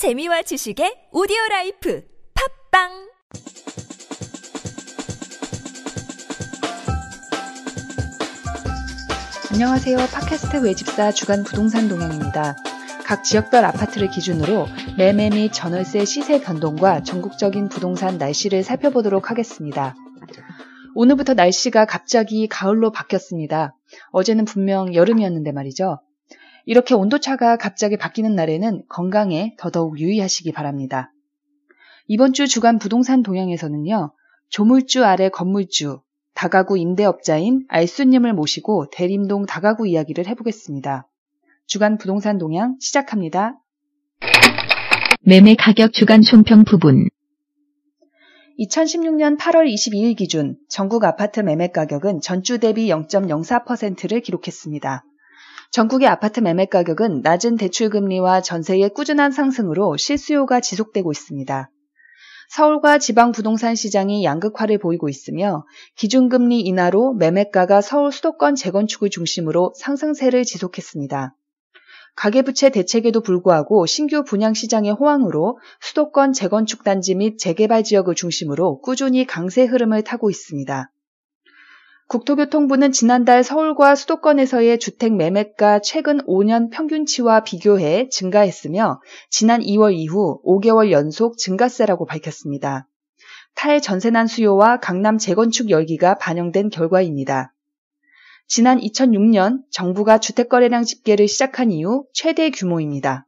재미와 0.00 0.40
지식의 0.40 1.12
오디오 1.12 1.36
라이프 1.50 2.02
팟빵 2.72 2.88
안녕하세요. 9.52 9.98
팟캐스트 9.98 10.64
외집사 10.64 11.12
주간 11.12 11.44
부동산 11.44 11.90
동향입니다. 11.90 12.56
각 13.04 13.22
지역별 13.22 13.62
아파트를 13.62 14.08
기준으로 14.08 14.68
매매 14.96 15.28
및 15.28 15.52
전월세 15.52 16.06
시세 16.06 16.40
변동과 16.40 17.02
전국적인 17.02 17.68
부동산 17.68 18.16
날씨를 18.16 18.62
살펴보도록 18.62 19.30
하겠습니다. 19.30 19.94
오늘부터 20.94 21.34
날씨가 21.34 21.84
갑자기 21.84 22.48
가을로 22.48 22.90
바뀌었습니다. 22.90 23.76
어제는 24.12 24.46
분명 24.46 24.94
여름이었는데 24.94 25.52
말이죠. 25.52 26.00
이렇게 26.70 26.94
온도차가 26.94 27.56
갑자기 27.56 27.96
바뀌는 27.96 28.36
날에는 28.36 28.84
건강에 28.88 29.56
더더욱 29.58 29.98
유의하시기 29.98 30.52
바랍니다. 30.52 31.12
이번 32.06 32.32
주 32.32 32.46
주간 32.46 32.78
부동산 32.78 33.24
동향에서는요, 33.24 34.12
조물주 34.50 35.04
아래 35.04 35.30
건물주, 35.30 36.00
다가구 36.32 36.78
임대업자인 36.78 37.64
알수님을 37.66 38.34
모시고 38.34 38.88
대림동 38.92 39.46
다가구 39.46 39.88
이야기를 39.88 40.28
해보겠습니다. 40.28 41.08
주간 41.66 41.98
부동산 41.98 42.38
동향 42.38 42.76
시작합니다. 42.78 43.58
매매 45.22 45.56
가격 45.56 45.92
주간 45.92 46.22
총평 46.22 46.62
부분 46.62 47.08
2016년 48.60 49.38
8월 49.38 49.68
22일 49.74 50.16
기준 50.16 50.56
전국 50.68 51.02
아파트 51.02 51.40
매매 51.40 51.66
가격은 51.72 52.20
전주 52.20 52.60
대비 52.60 52.86
0.04%를 52.86 54.20
기록했습니다. 54.20 55.04
전국의 55.70 56.08
아파트 56.08 56.40
매매 56.40 56.66
가격은 56.66 57.20
낮은 57.22 57.56
대출금리와 57.56 58.40
전세의 58.40 58.90
꾸준한 58.90 59.30
상승으로 59.30 59.96
실수요가 59.96 60.60
지속되고 60.60 61.12
있습니다. 61.12 61.70
서울과 62.48 62.98
지방 62.98 63.30
부동산 63.30 63.76
시장이 63.76 64.24
양극화를 64.24 64.78
보이고 64.78 65.08
있으며 65.08 65.64
기준금리 65.94 66.60
인하로 66.62 67.14
매매가가 67.14 67.82
서울 67.82 68.10
수도권 68.10 68.56
재건축을 68.56 69.10
중심으로 69.10 69.72
상승세를 69.76 70.42
지속했습니다. 70.42 71.36
가계부채 72.16 72.70
대책에도 72.70 73.20
불구하고 73.20 73.86
신규 73.86 74.24
분양 74.24 74.52
시장의 74.52 74.90
호황으로 74.90 75.60
수도권 75.80 76.32
재건축 76.32 76.82
단지 76.82 77.14
및 77.14 77.38
재개발 77.38 77.84
지역을 77.84 78.16
중심으로 78.16 78.80
꾸준히 78.80 79.24
강세 79.24 79.62
흐름을 79.64 80.02
타고 80.02 80.28
있습니다. 80.30 80.90
국토교통부는 82.10 82.90
지난달 82.90 83.44
서울과 83.44 83.94
수도권에서의 83.94 84.80
주택 84.80 85.14
매매가 85.14 85.78
최근 85.78 86.18
5년 86.26 86.68
평균치와 86.72 87.44
비교해 87.44 88.08
증가했으며 88.08 89.00
지난 89.28 89.60
2월 89.60 89.94
이후 89.94 90.42
5개월 90.44 90.90
연속 90.90 91.38
증가세라고 91.38 92.06
밝혔습니다. 92.06 92.88
탈전세난 93.54 94.26
수요와 94.26 94.80
강남 94.80 95.18
재건축 95.18 95.70
열기가 95.70 96.16
반영된 96.16 96.70
결과입니다. 96.70 97.54
지난 98.48 98.80
2006년 98.80 99.60
정부가 99.70 100.18
주택거래량 100.18 100.82
집계를 100.82 101.28
시작한 101.28 101.70
이후 101.70 102.06
최대 102.12 102.50
규모입니다. 102.50 103.24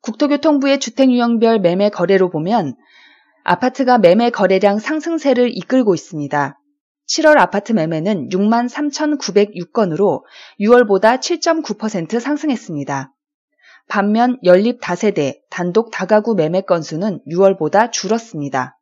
국토교통부의 0.00 0.80
주택 0.80 1.10
유형별 1.10 1.60
매매 1.60 1.90
거래로 1.90 2.30
보면 2.30 2.76
아파트가 3.44 3.98
매매 3.98 4.30
거래량 4.30 4.78
상승세를 4.78 5.54
이끌고 5.54 5.94
있습니다. 5.94 6.55
7월 7.06 7.38
아파트 7.38 7.72
매매는 7.72 8.28
6만 8.30 8.68
3,906건으로 8.68 10.22
6월보다 10.60 11.20
7.9% 11.20 12.18
상승했습니다. 12.18 13.12
반면 13.88 14.38
연립 14.44 14.80
다세대, 14.80 15.40
단독 15.48 15.90
다가구 15.90 16.34
매매 16.34 16.60
건수는 16.62 17.20
6월보다 17.28 17.92
줄었습니다. 17.92 18.78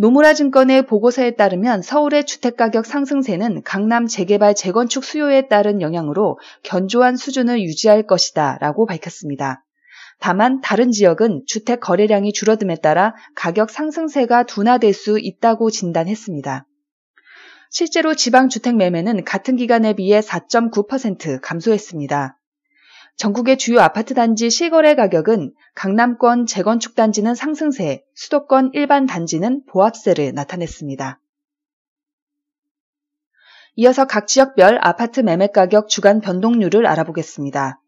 노무라 0.00 0.32
증권의 0.32 0.86
보고서에 0.86 1.32
따르면 1.32 1.82
서울의 1.82 2.24
주택가격 2.24 2.86
상승세는 2.86 3.62
강남 3.64 4.06
재개발 4.06 4.54
재건축 4.54 5.02
수요에 5.02 5.48
따른 5.48 5.80
영향으로 5.80 6.38
견조한 6.62 7.16
수준을 7.16 7.62
유지할 7.62 8.06
것이다 8.06 8.58
라고 8.60 8.86
밝혔습니다. 8.86 9.64
다만 10.20 10.60
다른 10.60 10.90
지역은 10.90 11.44
주택 11.46 11.80
거래량이 11.80 12.32
줄어듦에 12.32 12.80
따라 12.80 13.14
가격 13.34 13.70
상승세가 13.70 14.44
둔화될 14.44 14.92
수 14.92 15.18
있다고 15.18 15.70
진단했습니다. 15.70 16.66
실제로 17.70 18.14
지방 18.14 18.48
주택 18.48 18.76
매매는 18.76 19.24
같은 19.24 19.56
기간에 19.56 19.92
비해 19.92 20.20
4.9% 20.20 21.40
감소했습니다. 21.42 22.38
전국의 23.16 23.58
주요 23.58 23.80
아파트 23.80 24.14
단지 24.14 24.48
실거래 24.48 24.94
가격은 24.94 25.52
강남권 25.74 26.46
재건축 26.46 26.94
단지는 26.94 27.34
상승세, 27.34 28.04
수도권 28.14 28.70
일반 28.74 29.06
단지는 29.06 29.64
보합세를 29.66 30.34
나타냈습니다. 30.34 31.20
이어서 33.74 34.06
각 34.06 34.26
지역별 34.26 34.78
아파트 34.82 35.20
매매 35.20 35.48
가격 35.48 35.88
주간 35.88 36.20
변동률을 36.20 36.86
알아보겠습니다. 36.86 37.80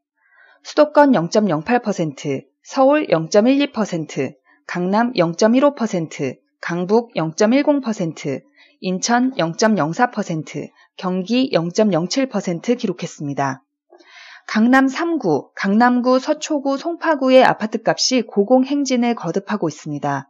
수도권 0.62 1.12
0.08%, 1.12 2.44
서울 2.62 3.06
0.12%, 3.06 4.34
강남 4.66 5.12
0.15%, 5.12 6.36
강북 6.60 7.14
0.10%, 7.14 8.42
인천 8.80 9.34
0.04%, 9.34 10.70
경기 10.96 11.50
0.07% 11.52 12.78
기록했습니다. 12.78 13.62
강남 14.46 14.86
3구, 14.86 15.50
강남구, 15.54 16.18
서초구, 16.18 16.76
송파구의 16.76 17.44
아파트값이 17.44 18.22
고공행진을 18.22 19.14
거듭하고 19.14 19.68
있습니다. 19.68 20.28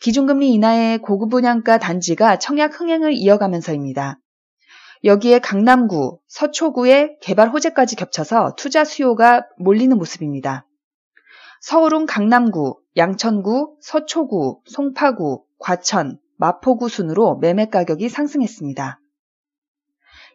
기준금리 0.00 0.52
인하의 0.54 0.98
고급 0.98 1.30
분양가 1.30 1.78
단지가 1.78 2.38
청약 2.38 2.80
흥행을 2.80 3.12
이어가면서입니다. 3.12 4.18
여기에 5.02 5.38
강남구, 5.38 6.18
서초구의 6.26 7.16
개발 7.22 7.48
호재까지 7.48 7.96
겹쳐서 7.96 8.54
투자 8.56 8.84
수요가 8.84 9.46
몰리는 9.58 9.96
모습입니다. 9.96 10.66
서울은 11.60 12.06
강남구, 12.06 12.80
양천구, 12.96 13.76
서초구, 13.80 14.60
송파구, 14.66 15.44
과천, 15.58 16.18
마포구 16.36 16.88
순으로 16.88 17.36
매매 17.36 17.66
가격이 17.66 18.08
상승했습니다. 18.08 19.00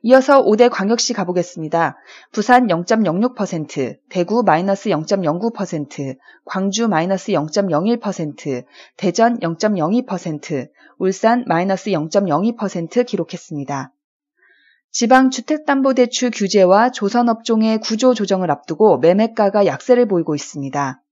이어서 0.03 0.44
5대 0.44 0.70
광역시 0.70 1.14
가보겠습니다. 1.14 1.97
부산 2.32 2.68
0.06%, 2.68 3.97
대구 4.09 4.44
마이너스 4.44 4.90
0.09%, 4.90 6.18
광주 6.46 6.88
마이너스 6.88 7.32
0.01%, 7.32 8.66
대전 8.97 9.40
0.02%, 9.40 10.70
울산 11.00 11.44
마이너스 11.47 11.90
0.02% 11.90 13.03
기록했습니다. 13.03 13.95
지방 14.98 15.30
주택담보대출 15.30 16.32
규제와 16.32 16.90
조선업종의 16.90 17.82
구조 17.82 18.14
조정을 18.14 18.50
앞두고 18.50 19.00
매매가가 19.00 19.66
약세를 19.66 20.08
보이고 20.08 20.36
있습니다. 20.36 21.04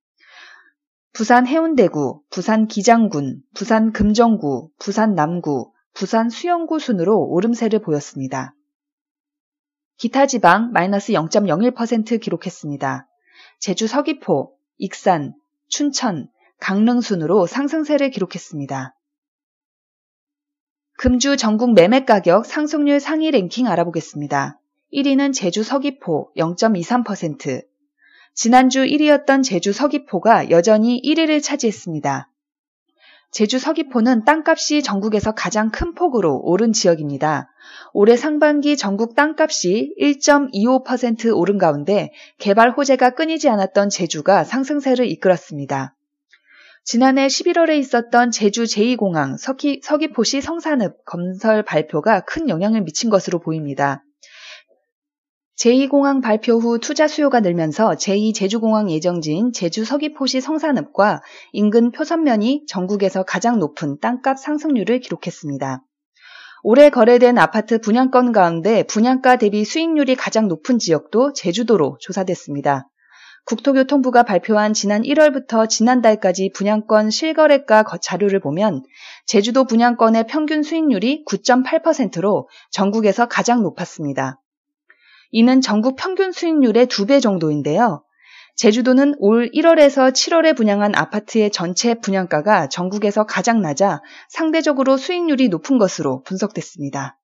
부산 1.11 1.45
해운대구, 1.45 2.21
부산 2.29 2.67
기장군, 2.67 3.41
부산 3.53 3.91
금정구, 3.91 4.69
부산 4.79 5.15
남구, 5.15 5.73
부산 5.93 6.29
수영구 6.29 6.79
순으로 6.79 7.27
오름세를 7.27 7.79
보였습니다. 7.79 8.55
기타 9.97 10.27
지방 10.27 10.71
마이너스 10.71 11.11
0.01% 11.11 12.21
기록했습니다. 12.21 13.05
제주 13.59 13.87
서귀포, 13.87 14.55
익산, 14.77 15.33
춘천, 15.67 16.29
강릉 16.57 17.01
순으로 17.01 17.47
상승세를 17.47 18.11
기록했습니다. 18.11 18.95
금주 20.97 21.37
전국 21.37 21.73
매매 21.73 22.05
가격 22.05 22.45
상승률 22.45 22.99
상위 22.99 23.31
랭킹 23.31 23.67
알아보겠습니다. 23.67 24.59
1위는 24.93 25.33
제주 25.33 25.63
서귀포 25.63 26.31
0.23%. 26.37 27.63
지난주 28.35 28.83
1위였던 28.83 29.43
제주 29.43 29.73
서귀포가 29.73 30.49
여전히 30.49 31.01
1위를 31.03 31.41
차지했습니다. 31.43 32.29
제주 33.31 33.57
서귀포는 33.57 34.25
땅값이 34.25 34.83
전국에서 34.83 35.33
가장 35.33 35.71
큰 35.71 35.95
폭으로 35.95 36.39
오른 36.43 36.71
지역입니다. 36.71 37.49
올해 37.91 38.15
상반기 38.15 38.77
전국 38.77 39.15
땅값이 39.15 39.95
1.25% 39.99 41.35
오른 41.35 41.57
가운데 41.57 42.11
개발 42.37 42.69
호재가 42.69 43.11
끊이지 43.15 43.49
않았던 43.49 43.89
제주가 43.89 44.43
상승세를 44.43 45.07
이끌었습니다. 45.07 45.95
지난해 46.85 47.27
11월에 47.27 47.77
있었던 47.77 48.31
제주 48.31 48.63
제2공항 48.63 49.37
서기, 49.37 49.79
서귀포시 49.81 50.41
성산읍 50.41 51.05
건설 51.05 51.63
발표가 51.63 52.19
큰 52.21 52.49
영향을 52.49 52.81
미친 52.81 53.09
것으로 53.09 53.39
보입니다. 53.39 54.03
제2공항 55.57 56.21
발표 56.21 56.57
후 56.57 56.79
투자 56.79 57.07
수요가 57.07 57.39
늘면서 57.39 57.91
제2제주공항 57.91 58.89
예정지인 58.91 59.53
제주 59.53 59.85
서귀포시 59.85 60.41
성산읍과 60.41 61.21
인근 61.53 61.91
표선면이 61.91 62.65
전국에서 62.67 63.23
가장 63.23 63.59
높은 63.59 63.99
땅값 64.01 64.37
상승률을 64.37 64.99
기록했습니다. 64.99 65.83
올해 66.63 66.89
거래된 66.89 67.37
아파트 67.37 67.79
분양건 67.79 68.33
가운데 68.33 68.83
분양가 68.83 69.37
대비 69.37 69.63
수익률이 69.63 70.15
가장 70.15 70.49
높은 70.49 70.79
지역도 70.79 71.31
제주도로 71.31 71.97
조사됐습니다. 72.01 72.89
국토교통부가 73.45 74.23
발표한 74.23 74.73
지난 74.73 75.01
1월부터 75.01 75.67
지난달까지 75.67 76.51
분양권 76.53 77.09
실거래가 77.09 77.83
자료를 78.01 78.39
보면 78.39 78.83
제주도 79.25 79.65
분양권의 79.65 80.27
평균 80.27 80.63
수익률이 80.63 81.25
9.8%로 81.25 82.47
전국에서 82.71 83.27
가장 83.27 83.61
높았습니다. 83.61 84.39
이는 85.31 85.61
전국 85.61 85.95
평균 85.97 86.31
수익률의 86.31 86.87
2배 86.87 87.21
정도인데요. 87.21 88.03
제주도는 88.55 89.15
올 89.17 89.49
1월에서 89.51 90.13
7월에 90.13 90.55
분양한 90.55 90.95
아파트의 90.95 91.51
전체 91.51 91.95
분양가가 91.95 92.69
전국에서 92.69 93.25
가장 93.25 93.61
낮아 93.61 94.01
상대적으로 94.29 94.95
수익률이 94.95 95.49
높은 95.49 95.79
것으로 95.79 96.21
분석됐습니다. 96.21 97.17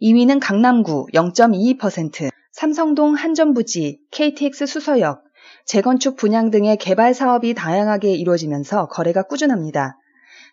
2위는 0.00 0.40
강남구 0.40 1.08
0.22%, 1.12 2.30
삼성동 2.52 3.14
한전부지, 3.14 4.00
KTX 4.10 4.66
수서역, 4.66 5.22
재건축 5.64 6.16
분양 6.16 6.50
등의 6.50 6.78
개발 6.78 7.14
사업이 7.14 7.54
다양하게 7.54 8.14
이루어지면서 8.14 8.88
거래가 8.88 9.22
꾸준합니다. 9.22 9.98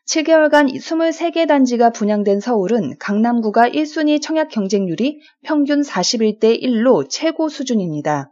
7개월간 0.07 0.71
23개 0.71 1.47
단지가 1.47 1.89
분양된 1.89 2.39
서울은 2.39 2.97
강남구가 2.99 3.69
1순위 3.69 4.21
청약 4.21 4.49
경쟁률이 4.49 5.19
평균 5.41 5.81
41대 5.81 6.61
1로 6.61 7.07
최고 7.09 7.49
수준입니다. 7.49 8.31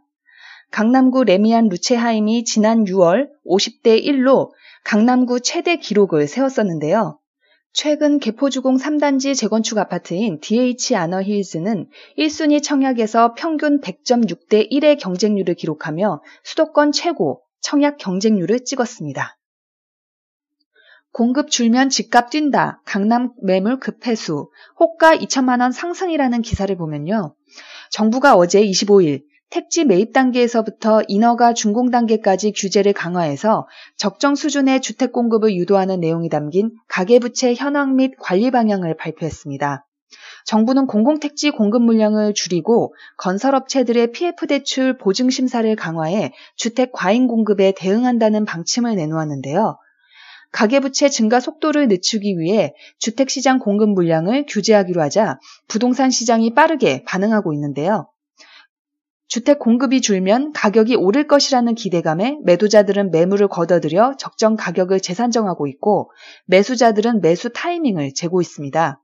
강남구 0.70 1.24
레미안 1.24 1.68
루체하임이 1.68 2.44
지난 2.44 2.84
6월 2.84 3.28
50대 3.46 4.04
1로 4.04 4.50
강남구 4.84 5.40
최대 5.40 5.76
기록을 5.76 6.28
세웠었는데요. 6.28 7.18
최근 7.74 8.20
개포주공 8.20 8.76
3단지 8.76 9.36
재건축 9.36 9.78
아파트인 9.78 10.38
DH 10.40 10.94
아너힐즈는 10.94 11.88
1순위 12.16 12.62
청약에서 12.62 13.34
평균 13.34 13.80
100.6대 13.80 14.70
1의 14.70 14.96
경쟁률을 14.96 15.54
기록하며 15.54 16.22
수도권 16.44 16.92
최고 16.92 17.42
청약 17.60 17.96
경쟁률을 17.98 18.64
찍었습니다. 18.64 19.36
공급 21.10 21.50
줄면 21.50 21.90
집값 21.90 22.30
뛴다. 22.30 22.80
강남 22.84 23.32
매물 23.42 23.80
급회수. 23.80 24.52
호가 24.78 25.16
2천만 25.16 25.60
원 25.60 25.72
상승이라는 25.72 26.42
기사를 26.42 26.74
보면요. 26.76 27.34
정부가 27.90 28.36
어제 28.36 28.62
25일 28.62 29.24
택지 29.50 29.84
매입 29.84 30.12
단계에서부터 30.12 31.02
인허가 31.06 31.54
준공 31.54 31.90
단계까지 31.90 32.52
규제를 32.52 32.92
강화해서 32.92 33.68
적정 33.96 34.34
수준의 34.34 34.80
주택 34.80 35.12
공급을 35.12 35.54
유도하는 35.54 36.00
내용이 36.00 36.28
담긴 36.28 36.72
가계부채 36.88 37.54
현황 37.54 37.96
및 37.96 38.12
관리 38.18 38.50
방향을 38.50 38.96
발표했습니다. 38.96 39.86
정부는 40.46 40.86
공공택지 40.86 41.50
공급 41.50 41.82
물량을 41.82 42.34
줄이고 42.34 42.94
건설업체들의 43.16 44.12
PF 44.12 44.46
대출 44.46 44.98
보증 44.98 45.30
심사를 45.30 45.74
강화해 45.76 46.32
주택 46.56 46.92
과잉 46.92 47.26
공급에 47.26 47.72
대응한다는 47.76 48.44
방침을 48.44 48.94
내놓았는데요. 48.96 49.78
가계부채 50.52 51.08
증가 51.08 51.40
속도를 51.40 51.88
늦추기 51.88 52.38
위해 52.38 52.74
주택시장 52.98 53.58
공급 53.58 53.90
물량을 53.90 54.46
규제하기로 54.48 55.02
하자 55.02 55.38
부동산 55.66 56.10
시장이 56.10 56.54
빠르게 56.54 57.02
반응하고 57.04 57.52
있는데요. 57.54 58.08
주택 59.26 59.58
공급이 59.58 60.00
줄면 60.00 60.52
가격이 60.52 60.96
오를 60.96 61.26
것이라는 61.26 61.74
기대감에 61.74 62.38
매도자들은 62.44 63.10
매물을 63.10 63.48
걷어들여 63.48 64.16
적정 64.18 64.56
가격을 64.56 65.00
재산정하고 65.00 65.66
있고 65.66 66.10
매수자들은 66.46 67.20
매수 67.20 67.50
타이밍을 67.52 68.12
재고 68.14 68.40
있습니다. 68.40 69.00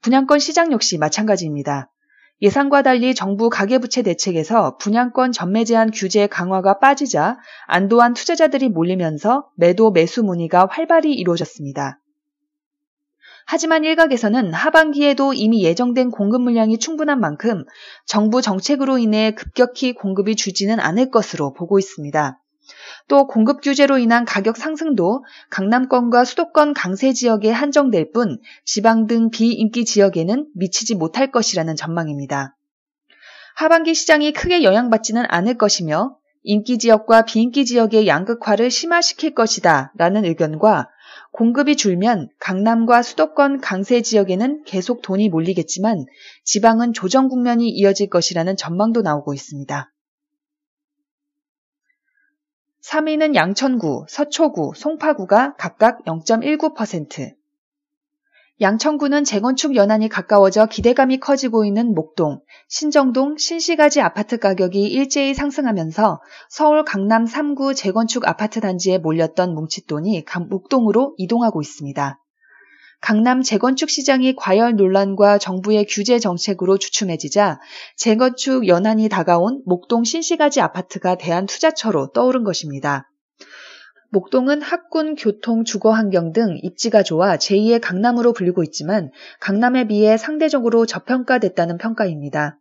분양권 0.00 0.38
시장 0.38 0.72
역시 0.72 0.98
마찬가지입니다. 0.98 1.90
예상과 2.42 2.82
달리 2.82 3.14
정부 3.14 3.48
가계부채 3.48 4.02
대책에서 4.02 4.76
분양권 4.78 5.30
전매 5.30 5.64
제한 5.64 5.92
규제 5.92 6.26
강화가 6.26 6.80
빠지자 6.80 7.38
안도한 7.68 8.14
투자자들이 8.14 8.68
몰리면서 8.68 9.48
매도 9.56 9.92
매수 9.92 10.24
문의가 10.24 10.66
활발히 10.68 11.12
이루어졌습니다. 11.14 12.01
하지만 13.46 13.84
일각에서는 13.84 14.52
하반기에도 14.52 15.32
이미 15.32 15.62
예정된 15.62 16.10
공급 16.10 16.42
물량이 16.42 16.78
충분한 16.78 17.20
만큼 17.20 17.64
정부 18.06 18.40
정책으로 18.40 18.98
인해 18.98 19.32
급격히 19.32 19.92
공급이 19.92 20.36
줄지는 20.36 20.80
않을 20.80 21.10
것으로 21.10 21.52
보고 21.52 21.78
있습니다. 21.78 22.38
또 23.08 23.26
공급 23.26 23.60
규제로 23.60 23.98
인한 23.98 24.24
가격 24.24 24.56
상승도 24.56 25.24
강남권과 25.50 26.24
수도권 26.24 26.74
강세 26.74 27.12
지역에 27.12 27.50
한정될 27.50 28.12
뿐 28.12 28.38
지방 28.64 29.06
등 29.06 29.30
비인기 29.30 29.84
지역에는 29.84 30.46
미치지 30.54 30.94
못할 30.94 31.30
것이라는 31.30 31.76
전망입니다. 31.76 32.56
하반기 33.54 33.94
시장이 33.94 34.32
크게 34.32 34.62
영향받지는 34.62 35.24
않을 35.28 35.58
것이며 35.58 36.16
인기 36.42 36.78
지역과 36.78 37.22
비인기 37.22 37.66
지역의 37.66 38.06
양극화를 38.06 38.70
심화시킬 38.70 39.34
것이다 39.34 39.92
라는 39.96 40.24
의견과 40.24 40.88
공급이 41.32 41.76
줄면 41.76 42.28
강남과 42.38 43.02
수도권 43.02 43.60
강세 43.60 44.02
지역에는 44.02 44.64
계속 44.64 45.02
돈이 45.02 45.28
몰리겠지만 45.28 46.06
지방은 46.44 46.92
조정 46.92 47.28
국면이 47.28 47.68
이어질 47.68 48.08
것이라는 48.08 48.56
전망도 48.56 49.02
나오고 49.02 49.34
있습니다. 49.34 49.92
3위는 52.82 53.34
양천구, 53.34 54.06
서초구, 54.08 54.72
송파구가 54.74 55.54
각각 55.56 56.04
0.19%. 56.04 57.41
양천구는 58.60 59.24
재건축 59.24 59.74
연한이 59.76 60.08
가까워져 60.08 60.66
기대감이 60.66 61.18
커지고 61.18 61.64
있는 61.64 61.94
목동, 61.94 62.40
신정동, 62.68 63.38
신시가지 63.38 64.00
아파트 64.00 64.38
가격이 64.38 64.82
일제히 64.82 65.34
상승하면서 65.34 66.20
서울 66.50 66.84
강남 66.84 67.24
3구 67.24 67.74
재건축 67.74 68.28
아파트 68.28 68.60
단지에 68.60 68.98
몰렸던 68.98 69.54
뭉칫돈이 69.54 70.24
목동으로 70.50 71.14
이동하고 71.16 71.60
있습니다. 71.62 72.18
강남 73.00 73.42
재건축 73.42 73.90
시장이 73.90 74.36
과열 74.36 74.76
논란과 74.76 75.38
정부의 75.38 75.86
규제 75.88 76.20
정책으로 76.20 76.78
주춤해지자 76.78 77.58
재건축 77.96 78.68
연한이 78.68 79.08
다가온 79.08 79.60
목동 79.66 80.04
신시가지 80.04 80.60
아파트가 80.60 81.16
대한 81.16 81.46
투자처로 81.46 82.12
떠오른 82.12 82.44
것입니다. 82.44 83.08
목동은 84.12 84.60
학군, 84.60 85.14
교통, 85.14 85.64
주거 85.64 85.90
환경 85.90 86.34
등 86.34 86.58
입지가 86.62 87.02
좋아 87.02 87.38
제2의 87.38 87.80
강남으로 87.80 88.34
불리고 88.34 88.62
있지만 88.62 89.10
강남에 89.40 89.86
비해 89.88 90.18
상대적으로 90.18 90.84
저평가됐다는 90.84 91.78
평가입니다. 91.78 92.58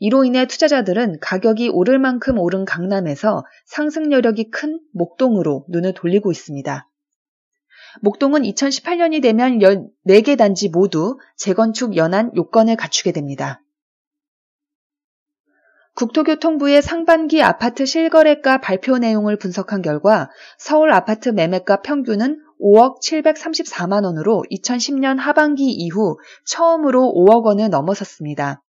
이로 0.00 0.24
인해 0.24 0.46
투자자들은 0.46 1.20
가격이 1.20 1.68
오를 1.68 2.00
만큼 2.00 2.38
오른 2.38 2.64
강남에서 2.64 3.44
상승 3.66 4.10
여력이 4.10 4.50
큰 4.50 4.80
목동으로 4.92 5.64
눈을 5.68 5.94
돌리고 5.94 6.32
있습니다. 6.32 6.88
목동은 8.00 8.42
2018년이 8.42 9.22
되면 9.22 9.60
14개 9.60 10.36
단지 10.36 10.68
모두 10.68 11.18
재건축 11.36 11.96
연한 11.96 12.32
요건을 12.34 12.74
갖추게 12.74 13.12
됩니다. 13.12 13.62
국토교통부의 15.94 16.82
상반기 16.82 17.42
아파트 17.42 17.84
실거래가 17.84 18.58
발표 18.58 18.98
내용을 18.98 19.36
분석한 19.36 19.82
결과 19.82 20.30
서울 20.58 20.92
아파트 20.92 21.28
매매가 21.28 21.82
평균은 21.82 22.40
5억 22.60 23.00
734만 23.02 24.04
원으로 24.04 24.44
2010년 24.50 25.18
하반기 25.18 25.70
이후 25.70 26.18
처음으로 26.44 27.12
5억 27.14 27.44
원을 27.44 27.70
넘어섰습니다. 27.70 28.62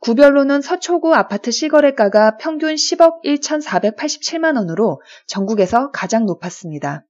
구별로는 0.00 0.62
서초구 0.62 1.14
아파트 1.14 1.50
실거래가가 1.50 2.36
평균 2.36 2.74
10억 2.74 3.24
1,487만 3.24 4.56
원으로 4.56 5.02
전국에서 5.26 5.90
가장 5.90 6.24
높았습니다. 6.24 7.04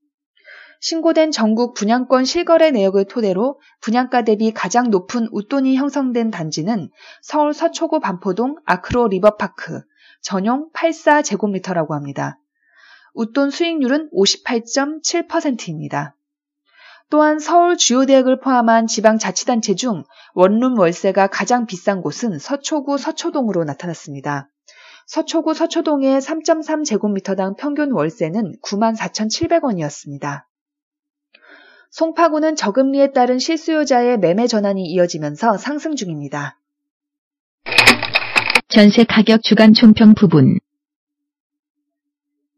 신고된 0.80 1.32
전국 1.32 1.74
분양권 1.74 2.24
실거래 2.24 2.70
내역을 2.70 3.06
토대로 3.06 3.60
분양가 3.80 4.22
대비 4.22 4.52
가장 4.52 4.90
높은 4.90 5.28
웃돈이 5.32 5.76
형성된 5.76 6.30
단지는 6.30 6.90
서울 7.20 7.52
서초구 7.52 8.00
반포동 8.00 8.56
아크로 8.64 9.08
리버파크 9.08 9.82
전용 10.22 10.70
84제곱미터라고 10.72 11.90
합니다. 11.90 12.38
웃돈 13.14 13.50
수익률은 13.50 14.10
58.7%입니다. 14.12 16.14
또한 17.10 17.38
서울 17.38 17.76
주요 17.76 18.04
대학을 18.04 18.38
포함한 18.38 18.86
지방자치단체 18.86 19.74
중 19.74 20.04
원룸 20.34 20.78
월세가 20.78 21.28
가장 21.28 21.66
비싼 21.66 22.02
곳은 22.02 22.38
서초구 22.38 22.98
서초동으로 22.98 23.64
나타났습니다. 23.64 24.48
서초구 25.06 25.54
서초동의 25.54 26.20
3.3제곱미터당 26.20 27.56
평균 27.56 27.92
월세는 27.92 28.56
94,700원이었습니다. 28.62 30.47
송파구는 31.90 32.56
저금리에 32.56 33.12
따른 33.12 33.38
실수요자의 33.38 34.18
매매 34.18 34.46
전환이 34.46 34.84
이어지면서 34.86 35.56
상승 35.56 35.96
중입니다. 35.96 36.58
전세 38.68 39.04
가격 39.04 39.42
주간 39.42 39.72
총평 39.72 40.14
부분 40.14 40.58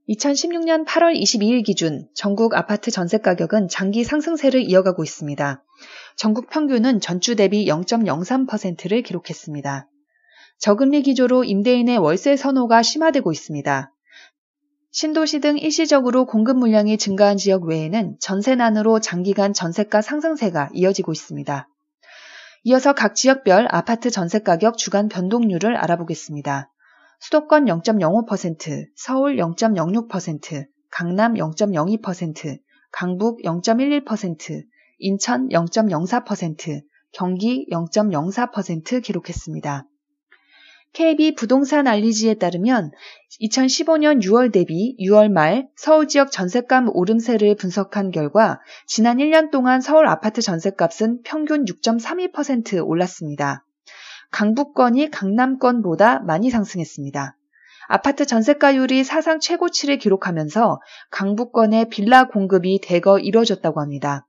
2016년 0.08 0.84
8월 0.84 1.14
22일 1.14 1.64
기준 1.64 2.08
전국 2.14 2.54
아파트 2.54 2.90
전세 2.90 3.18
가격은 3.18 3.68
장기 3.68 4.02
상승세를 4.02 4.68
이어가고 4.68 5.04
있습니다. 5.04 5.62
전국 6.16 6.50
평균은 6.50 7.00
전주 7.00 7.37
대비 7.37 7.64
0.03%를 7.66 9.02
기록했습니다. 9.02 9.88
저금리 10.58 11.02
기조로 11.02 11.44
임대인의 11.44 11.99
월세 11.99 12.37
선호가 12.37 12.82
심화되고 12.82 13.30
있습니다. 13.30 13.92
신도시 14.92 15.40
등 15.40 15.56
일시적으로 15.56 16.26
공급 16.26 16.56
물량이 16.59 16.99
증가한 16.99 17.37
지역 17.37 17.64
외에는 17.64 18.16
전세난으로 18.18 18.99
장기간 18.99 19.52
전세가 19.52 20.02
상승세가 20.02 20.70
이어지고 20.73 21.12
있습니다. 21.12 21.68
이어서 22.64 22.92
각 22.92 23.14
지역별 23.14 23.68
아파트 23.70 24.11
전세 24.11 24.40
가격 24.40 24.76
주간 24.76 25.09
변동률을 25.09 25.76
알아보겠습니다. 25.76 26.70
수도권 27.20 27.66
0.05%, 27.66 28.88
서울 28.97 29.37
0.06%, 29.37 30.66
강남 30.90 31.35
0.02%, 31.35 32.59
강북 32.90 33.42
0.11%, 33.42 34.64
인천 34.99 35.49
0.04%, 35.49 36.82
경기 37.12 37.66
0.04% 37.70 39.02
기록했습니다. 39.02 39.85
KB 40.92 41.37
부동산 41.37 41.87
알리지에 41.87 42.35
따르면 42.35 42.90
2015년 43.40 44.23
6월 44.23 44.52
대비 44.52 44.97
6월 44.99 45.30
말 45.30 45.68
서울 45.76 46.09
지역 46.09 46.32
전셋값 46.32 46.87
오름세를 46.92 47.54
분석한 47.54 48.11
결과 48.11 48.61
지난 48.87 49.18
1년 49.18 49.50
동안 49.50 49.80
서울 49.80 50.06
아파트 50.06 50.42
전셋값은 50.42 51.23
평균 51.23 51.64
6.32% 51.64 52.87
올랐습니다. 52.87 53.64
강북권이 54.32 55.11
강남권보다 55.11 56.20
많이 56.20 56.50
상승했습니다. 56.50 57.37
아파트 57.88 58.25
전세가율이 58.25 59.02
사상 59.02 59.40
최고치를 59.40 59.99
기록하면서 59.99 60.80
강북권의 61.11 61.88
빌라 61.88 62.28
공급이 62.28 62.80
대거 62.80 63.18
이뤄졌다고 63.18 63.80
합니다. 63.80 64.26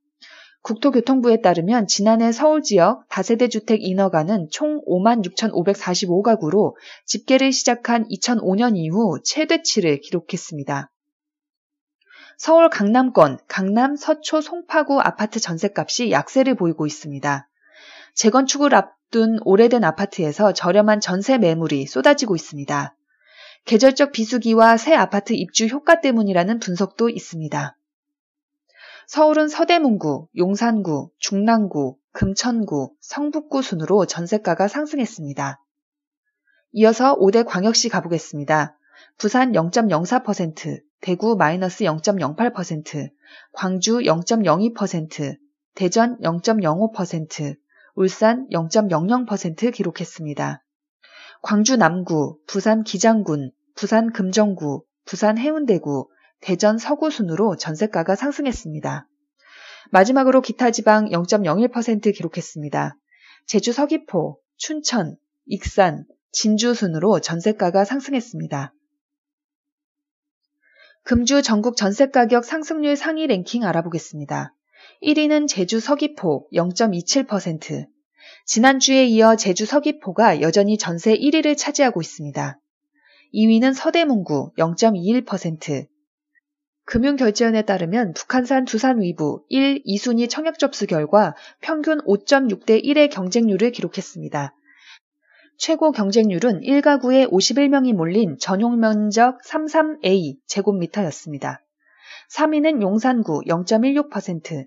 국토교통부에 0.63 1.41
따르면 1.41 1.87
지난해 1.87 2.31
서울 2.31 2.61
지역 2.61 3.07
다세대 3.09 3.47
주택 3.47 3.81
인허가는 3.83 4.47
총 4.51 4.81
5만 4.85 5.25
6,545가구로 5.25 6.75
집계를 7.05 7.51
시작한 7.51 8.07
2005년 8.07 8.77
이후 8.77 9.19
최대치를 9.23 10.01
기록했습니다. 10.01 10.91
서울 12.37 12.69
강남권, 12.69 13.39
강남 13.47 13.95
서초 13.95 14.41
송파구 14.41 14.99
아파트 14.99 15.39
전셋값이 15.39 16.11
약세를 16.11 16.55
보이고 16.55 16.85
있습니다. 16.85 17.47
재건축을 18.15 18.75
앞둔 18.75 19.39
오래된 19.43 19.83
아파트에서 19.83 20.53
저렴한 20.53 21.01
전세 21.01 21.37
매물이 21.37 21.87
쏟아지고 21.87 22.35
있습니다. 22.35 22.95
계절적 23.65 24.11
비수기와 24.11 24.77
새 24.77 24.95
아파트 24.95 25.33
입주 25.33 25.67
효과 25.67 26.01
때문이라는 26.01 26.59
분석도 26.59 27.09
있습니다. 27.09 27.77
서울은 29.11 29.49
서대문구, 29.49 30.29
용산구, 30.37 31.11
중랑구, 31.19 31.97
금천구, 32.13 32.93
성북구 33.01 33.61
순으로 33.61 34.05
전세가가 34.05 34.69
상승했습니다. 34.69 35.61
이어서 36.71 37.17
5대 37.19 37.45
광역시 37.45 37.89
가보겠습니다. 37.89 38.77
부산 39.17 39.51
0.04%, 39.51 40.81
대구 41.01 41.35
마이너스 41.35 41.83
0.08%, 41.83 43.11
광주 43.51 43.97
0.02%, 43.97 45.37
대전 45.75 46.17
0.05%, 46.21 47.57
울산 47.95 48.47
0.00% 48.49 49.73
기록했습니다. 49.73 50.63
광주 51.41 51.75
남구, 51.75 52.37
부산 52.47 52.85
기장군, 52.85 53.51
부산 53.75 54.13
금정구, 54.13 54.85
부산 55.03 55.37
해운대구, 55.37 56.07
대전 56.41 56.77
서구 56.77 57.09
순으로 57.09 57.55
전세가가 57.55 58.15
상승했습니다. 58.15 59.07
마지막으로 59.91 60.41
기타 60.41 60.71
지방 60.71 61.09
0.01% 61.09 62.15
기록했습니다. 62.15 62.97
제주 63.45 63.73
서귀포, 63.73 64.39
춘천, 64.57 65.17
익산, 65.45 66.05
진주 66.31 66.73
순으로 66.73 67.19
전세가가 67.19 67.85
상승했습니다. 67.85 68.73
금주 71.03 71.41
전국 71.41 71.75
전세가격 71.75 72.45
상승률 72.45 72.95
상위 72.95 73.27
랭킹 73.27 73.63
알아보겠습니다. 73.63 74.53
1위는 75.03 75.47
제주 75.47 75.79
서귀포 75.79 76.47
0.27%. 76.53 77.87
지난주에 78.45 79.05
이어 79.05 79.35
제주 79.35 79.65
서귀포가 79.65 80.41
여전히 80.41 80.77
전세 80.77 81.15
1위를 81.15 81.57
차지하고 81.57 82.01
있습니다. 82.01 82.59
2위는 83.33 83.73
서대문구 83.73 84.53
0.21%, 84.57 85.87
금융결제원에 86.85 87.61
따르면 87.63 88.13
북한산 88.13 88.65
두산 88.65 89.01
위부 89.01 89.43
1, 89.49 89.83
2순위 89.83 90.29
청약 90.29 90.59
접수 90.59 90.87
결과 90.87 91.35
평균 91.61 91.99
5.6대 91.99 92.83
1의 92.83 93.09
경쟁률을 93.09 93.71
기록했습니다. 93.71 94.53
최고 95.57 95.91
경쟁률은 95.91 96.61
1가구에 96.61 97.29
51명이 97.31 97.93
몰린 97.93 98.37
전용 98.39 98.79
면적 98.79 99.39
33A 99.43 100.37
제곱미터였습니다. 100.47 101.61
3위는 102.35 102.81
용산구 102.81 103.41
0.16%, 103.45 104.65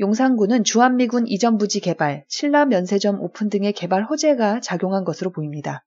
용산구는 0.00 0.64
주한미군 0.64 1.26
이전 1.26 1.58
부지 1.58 1.80
개발, 1.80 2.24
신라 2.28 2.64
면세점 2.64 3.20
오픈 3.20 3.50
등의 3.50 3.74
개발 3.74 4.04
호재가 4.04 4.60
작용한 4.60 5.04
것으로 5.04 5.30
보입니다. 5.30 5.84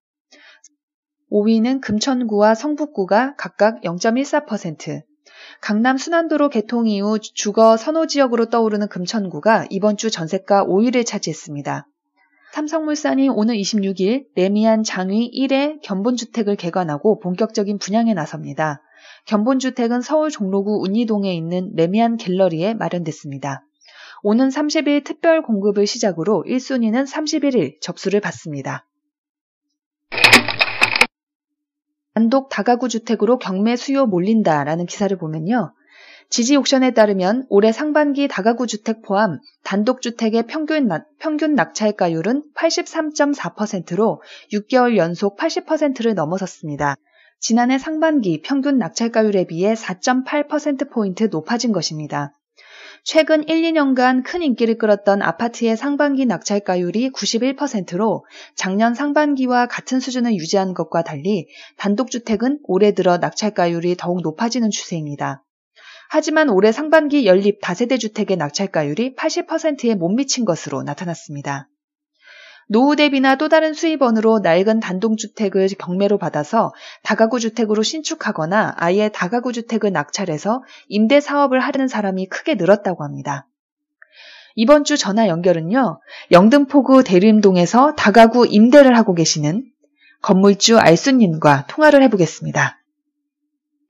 5위는 1.31 1.81
금천구와 1.81 2.53
성북구가 2.53 3.35
각각 3.37 3.81
0.14%, 3.81 5.01
강남 5.62 5.97
순환도로 5.97 6.50
개통 6.50 6.88
이후 6.88 7.19
주거 7.19 7.77
선호 7.77 8.07
지역으로 8.07 8.50
떠오르는 8.50 8.89
금천구가 8.89 9.67
이번 9.69 9.97
주 9.97 10.12
전세가 10.12 10.65
5위를 10.65 11.05
차지했습니다. 11.05 11.88
삼성물산이 12.53 13.29
오늘 13.29 13.55
26일 13.55 14.25
레미안 14.35 14.83
장위 14.83 15.31
1회 15.31 15.79
견본주택을 15.81 16.55
개관하고 16.55 17.19
본격적인 17.19 17.79
분양에 17.79 18.13
나섭니다. 18.13 18.81
견본주택은 19.25 20.01
서울 20.01 20.29
종로구 20.29 20.81
운이동에 20.83 21.33
있는 21.33 21.71
레미안 21.75 22.17
갤러리에 22.17 22.75
마련됐습니다. 22.75 23.65
오는 24.21 24.50
30일 24.50 25.03
특별 25.03 25.41
공급을 25.41 25.88
시작으로 25.88 26.45
1순위는 26.47 27.07
31일 27.07 27.81
접수를 27.81 28.21
받습니다. 28.21 28.85
단독 32.13 32.50
다가구 32.50 32.89
주택으로 32.89 33.39
경매 33.39 33.75
수요 33.75 34.05
몰린다라는 34.05 34.86
기사를 34.86 35.15
보면요. 35.17 35.74
지지 36.29 36.55
옥션에 36.55 36.91
따르면 36.91 37.46
올해 37.50 37.72
상반기 37.72 38.27
다가구 38.27 38.65
주택 38.67 39.01
포함 39.01 39.39
단독 39.63 40.01
주택의 40.01 40.48
평균, 40.48 40.88
낙, 40.88 41.05
평균 41.20 41.53
낙찰가율은 41.55 42.43
83.4%로 42.55 44.22
6개월 44.51 44.98
연속 44.98 45.38
80%를 45.38 46.15
넘어섰습니다. 46.15 46.96
지난해 47.39 47.77
상반기 47.77 48.41
평균 48.41 48.77
낙찰가율에 48.77 49.46
비해 49.46 49.74
4.8%포인트 49.74 51.25
높아진 51.25 51.72
것입니다. 51.72 52.34
최근 53.05 53.48
1, 53.50 53.74
2년간 53.74 54.24
큰 54.24 54.41
인기를 54.41 54.77
끌었던 54.77 55.22
아파트의 55.22 55.75
상반기 55.75 56.25
낙찰가율이 56.25 57.12
91%로 57.12 58.25
작년 58.55 58.93
상반기와 58.93 59.67
같은 59.67 60.00
수준을 60.00 60.36
유지한 60.36 60.74
것과 60.74 61.03
달리 61.03 61.48
단독주택은 61.75 62.60
올해 62.63 62.93
들어 62.93 63.17
낙찰가율이 63.17 63.98
더욱 63.98 64.22
높아지는 64.22 64.69
추세입니다. 64.69 65.43
하지만 66.10 66.48
올해 66.48 66.72
상반기 66.72 67.25
연립 67.25 67.60
다세대 67.62 67.98
주택의 67.98 68.38
낙찰가율이 68.38 69.15
80%에 69.15 69.95
못 69.95 70.10
미친 70.10 70.45
것으로 70.45 70.83
나타났습니다. 70.83 71.67
노후 72.67 72.96
대비나 72.96 73.36
또 73.36 73.50
다른 73.50 73.74
수입원으로 73.74 74.39
낡은 74.39 74.79
단독주택을 74.79 75.67
경매로 75.77 76.17
받아서 76.17 76.74
다가구 77.03 77.39
주택으로 77.39 77.84
신축하거나 77.84 78.75
아예 78.77 79.10
다가구 79.10 79.51
주택을 79.53 79.91
낙찰해서 79.91 80.63
임대 80.88 81.20
사업을 81.20 81.60
하려는 81.60 81.88
사람이 81.88 82.27
크게 82.27 82.55
늘었다고 82.55 83.03
합니다. 83.03 83.48
이번 84.55 84.84
주 84.84 84.98
전화 84.98 85.27
연결은요, 85.27 86.00
영등포구 86.32 87.03
대림동에서 87.03 87.96
다가구 87.96 88.46
임대를 88.48 88.96
하고 88.96 89.15
계시는 89.15 89.65
건물주 90.22 90.77
알순님과 90.77 91.65
통화를 91.67 92.03
해보겠습니다. 92.03 92.79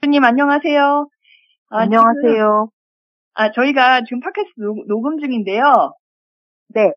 님 0.07 0.23
안녕하세요. 0.23 1.07
아, 1.69 1.77
안녕하세요. 1.79 2.23
지금, 2.23 2.67
아, 3.33 3.51
저희가 3.51 4.03
지금 4.03 4.19
팟캐스트 4.19 4.87
녹음 4.87 5.19
중인데요. 5.19 5.93
네. 6.69 6.91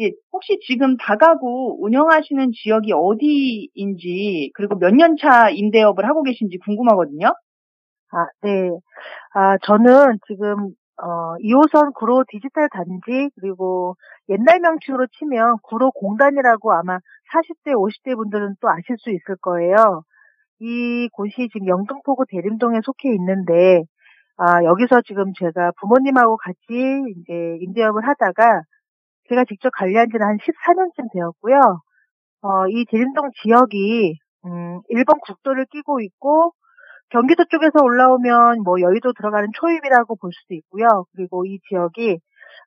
예, 0.00 0.12
혹시 0.32 0.58
지금 0.66 0.96
다가구 0.96 1.76
운영하시는 1.80 2.52
지역이 2.54 2.92
어디인지 2.92 4.52
그리고 4.54 4.76
몇 4.78 4.92
년 4.94 5.16
차 5.20 5.50
임대업을 5.50 6.06
하고 6.06 6.22
계신지 6.22 6.58
궁금하거든요. 6.58 7.26
아, 8.12 8.26
네. 8.42 8.70
아, 9.34 9.58
저는 9.64 10.18
지금 10.28 10.70
어, 11.02 11.36
2호선 11.40 11.92
구로 11.94 12.24
디지털 12.28 12.68
단지 12.70 13.30
그리고 13.40 13.96
옛날 14.30 14.60
명칭으로 14.60 15.06
치면 15.18 15.58
구로 15.64 15.90
공단이라고 15.92 16.72
아마 16.72 16.98
40대, 17.32 17.72
50대 17.74 18.14
분들은 18.16 18.56
또 18.60 18.68
아실 18.70 18.96
수 18.98 19.10
있을 19.10 19.36
거예요. 19.42 20.02
이 20.60 21.08
곳이 21.12 21.48
지금 21.52 21.68
영등포구 21.68 22.24
대림동에 22.30 22.80
속해 22.84 23.14
있는데 23.14 23.84
아, 24.36 24.64
여기서 24.64 25.02
지금 25.02 25.32
제가 25.38 25.72
부모님하고 25.80 26.36
같이 26.38 26.58
이제 26.70 27.58
임대업을 27.62 28.06
하다가 28.08 28.62
제가 29.28 29.44
직접 29.44 29.70
관리한 29.76 30.08
지는 30.10 30.26
한 30.26 30.36
14년쯤 30.38 31.12
되었고요. 31.12 31.60
어, 32.42 32.68
이 32.68 32.84
대림동 32.90 33.30
지역이 33.42 34.18
음, 34.46 34.80
일본 34.88 35.18
국도를 35.20 35.66
끼고 35.66 36.00
있고 36.00 36.52
경기도 37.10 37.44
쪽에서 37.46 37.82
올라오면 37.82 38.62
뭐 38.62 38.80
여의도 38.80 39.12
들어가는 39.14 39.48
초입이라고 39.54 40.16
볼 40.16 40.30
수도 40.32 40.54
있고요. 40.54 40.86
그리고 41.14 41.44
이 41.46 41.58
지역이 41.68 42.18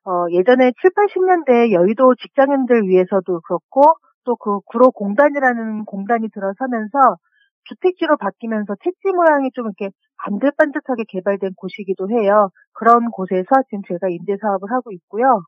어, 0.04 0.26
예전에 0.30 0.72
7, 0.82 0.90
80년대 0.90 1.72
여의도 1.72 2.14
직장인들 2.16 2.88
위해서도 2.88 3.40
그렇고 3.42 3.82
또 4.24 4.36
그 4.36 4.60
구로 4.66 4.90
공단이라는 4.92 5.84
공단이 5.84 6.28
들어서면서 6.30 7.16
주택지로 7.64 8.16
바뀌면서 8.16 8.74
택지 8.80 9.12
모양이 9.12 9.50
좀 9.52 9.66
이렇게 9.66 9.90
반들반듯하게 10.24 11.04
개발된 11.08 11.52
곳이기도 11.56 12.10
해요. 12.10 12.50
그런 12.72 13.10
곳에서 13.10 13.46
지금 13.68 13.82
제가 13.88 14.08
임대 14.08 14.36
사업을 14.40 14.70
하고 14.70 14.92
있고요. 14.92 15.42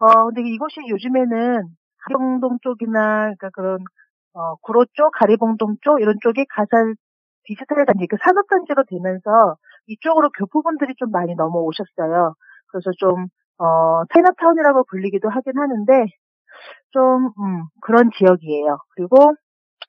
어, 0.00 0.26
근데 0.26 0.42
이곳이 0.48 0.80
요즘에는 0.88 1.68
가리봉동 2.04 2.58
쪽이나 2.62 3.34
그러니까 3.38 3.50
그런 3.50 3.78
어, 4.32 4.56
구로 4.56 4.86
쪽, 4.94 5.12
가리봉동 5.12 5.76
쪽 5.82 6.00
이런 6.00 6.16
쪽이 6.22 6.46
가살 6.50 6.94
디지털 7.44 7.84
단지, 7.86 8.06
그 8.06 8.16
산업단지로 8.22 8.84
되면서 8.88 9.56
이쪽으로 9.88 10.30
교포분들이 10.30 10.94
좀 10.98 11.10
많이 11.10 11.34
넘어오셨어요. 11.34 12.34
그래서 12.68 12.90
좀, 12.98 13.26
어, 13.58 14.04
차이나타운이라고 14.12 14.84
불리기도 14.84 15.28
하긴 15.28 15.58
하는데, 15.58 16.06
좀, 16.90 17.26
음, 17.26 17.64
그런 17.82 18.10
지역이에요. 18.16 18.78
그리고 18.94 19.34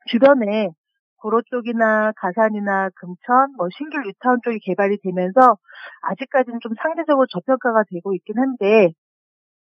주변에 0.07 0.69
구로 1.17 1.41
쪽이나 1.43 2.13
가산이나 2.17 2.89
금천, 2.95 3.53
뭐 3.57 3.67
신길 3.77 4.01
뉴타운 4.03 4.39
쪽이 4.43 4.59
개발이 4.65 4.97
되면서 5.03 5.57
아직까지는 6.03 6.59
좀 6.61 6.73
상대적으로 6.81 7.27
저평가가 7.27 7.83
되고 7.91 8.13
있긴 8.15 8.39
한데, 8.39 8.93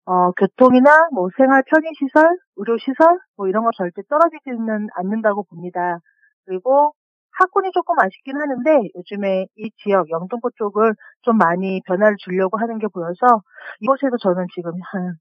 어, 0.09 0.31
교통이나 0.31 1.09
뭐 1.13 1.29
생활 1.37 1.61
편의시설, 1.69 2.35
의료시설, 2.55 3.19
뭐 3.37 3.47
이런 3.47 3.63
거 3.63 3.69
절대 3.77 4.01
떨어지지는 4.09 4.87
않는다고 4.95 5.43
봅니다. 5.43 5.99
그리고 6.45 6.93
학군이 7.37 7.69
조금 7.73 7.93
아쉽긴 7.99 8.41
하는데 8.41 8.89
요즘에 8.95 9.45
이 9.55 9.69
지역 9.83 10.09
영등포 10.09 10.49
쪽을 10.57 10.95
좀 11.21 11.37
많이 11.37 11.79
변화를 11.85 12.15
주려고 12.17 12.57
하는 12.57 12.79
게 12.79 12.87
보여서 12.87 13.43
이곳에서 13.81 14.17
저는 14.17 14.47
지금 14.55 14.71
한 14.91 15.13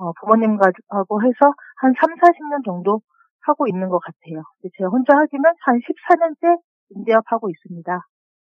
어, 0.00 0.10
부모님하고 0.20 1.22
해서 1.22 1.54
한 1.76 1.94
3, 1.96 2.16
40년 2.16 2.64
정도 2.64 3.00
하고 3.46 3.68
있는 3.68 3.90
것 3.90 4.00
같아요. 4.00 4.42
제가 4.76 4.90
혼자 4.90 5.16
하기는 5.16 5.44
한 5.60 5.78
14년째 5.78 6.58
임대업 6.96 7.22
하고 7.26 7.48
있습니다. 7.48 7.92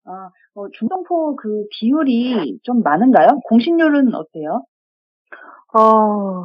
아, 0.07 0.31
어, 0.55 0.69
중동포 0.73 1.37
그 1.37 1.65
비율이 1.79 2.59
좀 2.65 2.83
많은가요? 2.83 3.39
공신률은 3.45 4.13
어때요? 4.17 4.65
어, 5.75 6.45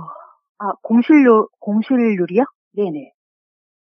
아, 0.60 0.74
공실률, 0.84 1.48
공실률이요? 1.60 2.44
네네. 2.76 3.12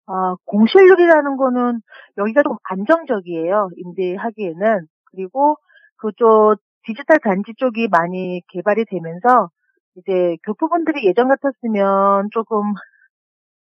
아, 0.07 0.37
공실률이라는 0.47 1.37
거는 1.37 1.81
여기가 2.19 2.43
좀 2.43 2.57
안정적이에요. 2.65 3.71
임대하기에는. 3.77 4.87
그리고 5.13 5.57
그쪽 5.99 6.57
디지털 6.85 7.19
단지 7.21 7.55
쪽이 7.59 7.89
많이 7.89 8.43
개발이 8.49 8.85
되면서 8.87 9.51
이제 9.97 10.37
교포분들이 10.47 11.07
예전 11.07 11.29
같았으면 11.29 12.29
조금 12.33 12.75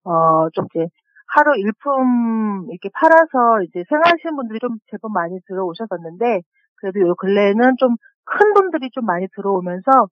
어 0.05 0.49
좀 0.55 0.67
이제 0.75 0.87
하루 1.29 1.57
일품 1.59 2.69
이렇게 2.71 2.89
팔아서 2.95 3.63
이제 3.63 3.85
생활하시는 3.89 4.37
분들이 4.37 4.59
좀 4.61 4.79
제법 4.91 5.13
많이 5.13 5.39
들어오셨었는데 5.47 6.43
그래도 6.77 7.01
요 7.09 7.15
근래에는 7.17 7.77
좀 7.79 7.97
큰 8.29 8.55
분들이 8.55 8.91
좀 8.91 9.05
많이 9.07 9.29
들어오면서 9.37 10.09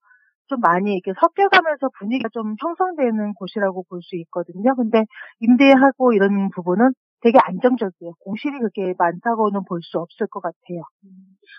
좀 0.49 0.61
많이 0.61 0.93
이렇게 0.95 1.13
섞여가면서 1.21 1.89
분위기가 1.99 2.29
좀 2.33 2.55
형성되는 2.61 3.35
곳이라고 3.35 3.85
볼 3.89 4.01
수 4.03 4.17
있거든요. 4.17 4.75
근데 4.77 5.05
임대하고 5.41 6.13
이런 6.13 6.51
부분은 6.51 6.93
되게 7.23 7.39
안정적이에요. 7.43 8.13
공실이 8.21 8.59
그렇게 8.59 8.95
많다고는 8.99 9.63
볼 9.69 9.81
수 9.83 9.99
없을 9.99 10.27
것 10.29 10.41
같아요. 10.43 10.83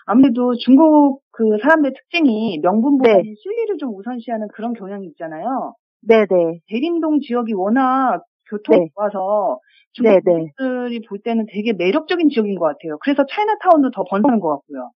아무래도 0.06 0.54
중국 0.56 1.22
그 1.32 1.58
사람들의 1.62 1.94
특징이 1.94 2.58
명분보다는 2.62 3.22
네. 3.22 3.34
실리를 3.42 3.76
좀 3.78 3.94
우선시하는 3.96 4.48
그런 4.54 4.74
경향이 4.74 5.06
있잖아요. 5.08 5.74
네네. 6.02 6.60
대림동 6.68 7.20
지역이 7.20 7.54
워낙 7.54 8.22
교통이 8.50 8.78
네. 8.80 8.88
좋아서. 8.94 9.58
중국인들이 9.92 11.00
볼 11.08 11.18
때는 11.24 11.46
되게 11.52 11.72
매력적인 11.72 12.28
지역인 12.28 12.58
것 12.58 12.66
같아요. 12.66 12.98
그래서 13.02 13.24
차이나타운도 13.28 13.90
더 13.92 14.04
번성하는 14.08 14.40
것 14.40 14.50
같고요. 14.50 14.90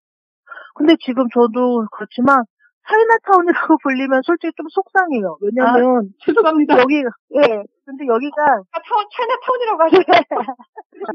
근데 0.74 0.94
지금 1.04 1.24
저도 1.34 1.86
그렇지만 1.96 2.44
차이나타운이라고 2.90 3.78
불리면 3.82 4.22
솔직히 4.24 4.52
좀 4.56 4.66
속상해요. 4.68 5.38
왜냐면 5.40 6.10
죄송합니다. 6.24 6.78
여기 6.80 6.96
예. 6.98 7.62
근데 7.86 8.06
여기가 8.06 8.42
아, 8.42 8.78
타운, 8.82 9.06
차이나타운이라고 9.14 9.82
하시네. 9.82 10.04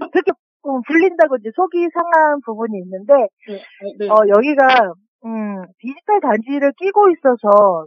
그렇게 0.10 0.32
좀 0.64 0.82
불린다고 0.88 1.38
이제 1.38 1.50
속이 1.56 1.90
상한 1.94 2.40
부분이 2.46 2.78
있는데 2.80 3.14
네. 4.00 4.10
어 4.10 4.16
여기가 4.28 4.94
음 5.26 5.64
디지털 5.80 6.22
단지를 6.22 6.74
끼고 6.78 7.10
있어서 7.12 7.86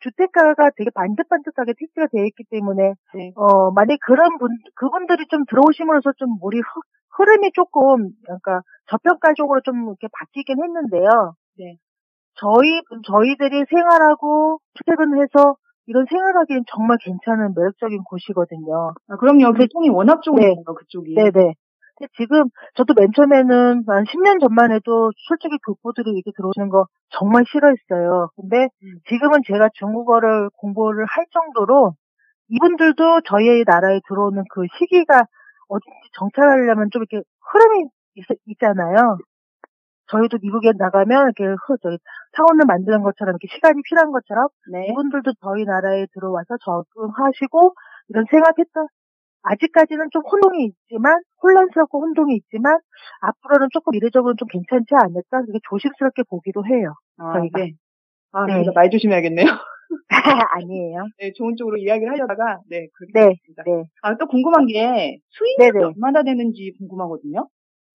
주택가가 0.00 0.70
되게 0.76 0.90
반듯반듯하게 0.94 1.74
택지가 1.78 2.06
되어 2.12 2.24
있기 2.24 2.44
때문에 2.50 2.94
네. 3.14 3.32
어 3.36 3.70
만약 3.70 3.98
그런 4.04 4.38
분 4.38 4.48
그분들이 4.74 5.26
좀 5.28 5.44
들어오심으로써 5.48 6.12
좀 6.16 6.36
우리 6.42 6.58
흐, 6.58 6.64
흐름이 7.16 7.52
조금 7.52 8.10
그러니까 8.24 8.62
저평가 8.86 9.34
쪽으로 9.34 9.60
좀 9.62 9.88
이렇게 9.88 10.08
바뀌긴 10.12 10.62
했는데요. 10.62 11.34
네. 11.58 11.76
저희 12.40 12.82
저희들이 13.06 13.64
생활하고 13.68 14.60
출퇴근해서 14.74 15.56
이런 15.86 16.06
생활하기엔 16.08 16.64
정말 16.68 16.98
괜찮은 17.00 17.54
매력적인 17.54 18.04
곳이거든요. 18.04 18.94
아, 19.08 19.16
그럼요. 19.16 19.52
교통이 19.52 19.90
워낙 19.90 20.22
좋으니까요, 20.22 20.54
네. 20.54 20.74
그쪽이. 20.76 21.14
네네. 21.14 21.30
근데 21.32 22.12
지금 22.16 22.44
저도 22.76 22.94
맨 22.96 23.10
처음에는 23.14 23.84
한 23.86 24.04
10년 24.04 24.40
전만 24.40 24.72
해도 24.72 25.10
솔직히 25.28 25.58
교포들이 25.66 26.10
이렇게 26.12 26.30
들어오는 26.34 26.70
거 26.70 26.86
정말 27.10 27.44
싫어했어요. 27.50 28.30
근데 28.36 28.68
음. 28.82 29.00
지금은 29.08 29.40
제가 29.46 29.68
중국어를 29.74 30.48
공부를 30.56 31.04
할 31.06 31.26
정도로 31.30 31.94
이분들도 32.48 33.22
저희 33.26 33.64
나라에 33.66 34.00
들어오는 34.08 34.42
그 34.50 34.66
시기가 34.78 35.24
어딘지 35.68 36.08
정찰하려면 36.18 36.88
좀 36.92 37.02
이렇게 37.02 37.24
흐름이 37.52 37.88
있, 38.16 38.58
잖아요 38.58 39.18
저희도 40.08 40.38
미국에 40.42 40.72
나가면 40.76 41.32
이렇게 41.38 41.44
흐, 41.44 41.78
저기 41.80 41.98
사원을 42.36 42.64
만드는 42.66 43.02
것처럼 43.02 43.36
이렇게 43.40 43.48
시간이 43.54 43.82
필요한 43.88 44.12
것처럼 44.12 44.48
네. 44.72 44.86
이분들도 44.90 45.32
저희 45.42 45.64
나라에 45.64 46.06
들어와서 46.14 46.56
적응하시고 46.64 47.74
이런 48.08 48.24
생활 48.30 48.52
패턴 48.56 48.86
아직까지는 49.42 50.08
좀 50.12 50.22
혼동이 50.30 50.66
있지만 50.66 51.20
혼란스럽고 51.42 52.00
혼동이 52.02 52.36
있지만 52.36 52.78
앞으로는 53.22 53.68
조금 53.72 53.94
이례적으로 53.94 54.34
좀 54.36 54.48
괜찮지 54.48 54.94
않을까 54.94 55.42
그렇게 55.42 55.58
조심스럽게 55.68 56.24
보기도 56.28 56.64
해요. 56.66 56.94
아, 57.18 57.32
저희가. 57.38 57.60
네. 57.60 57.72
아, 58.32 58.46
네. 58.46 58.64
말 58.74 58.90
조심해야겠네요. 58.90 59.46
아니에요. 60.54 61.04
네, 61.18 61.32
좋은 61.34 61.56
쪽으로 61.56 61.76
이야기를 61.78 62.12
하려다가, 62.12 62.60
네, 62.68 62.86
그렇게 62.94 63.12
네, 63.14 63.26
됐습니다. 63.34 63.62
네. 63.66 63.84
아, 64.02 64.16
또 64.16 64.26
궁금한 64.28 64.66
게, 64.66 65.18
수익률이 65.30 65.72
네네. 65.72 65.84
얼마나 65.84 66.22
되는지 66.22 66.74
궁금하거든요. 66.78 67.48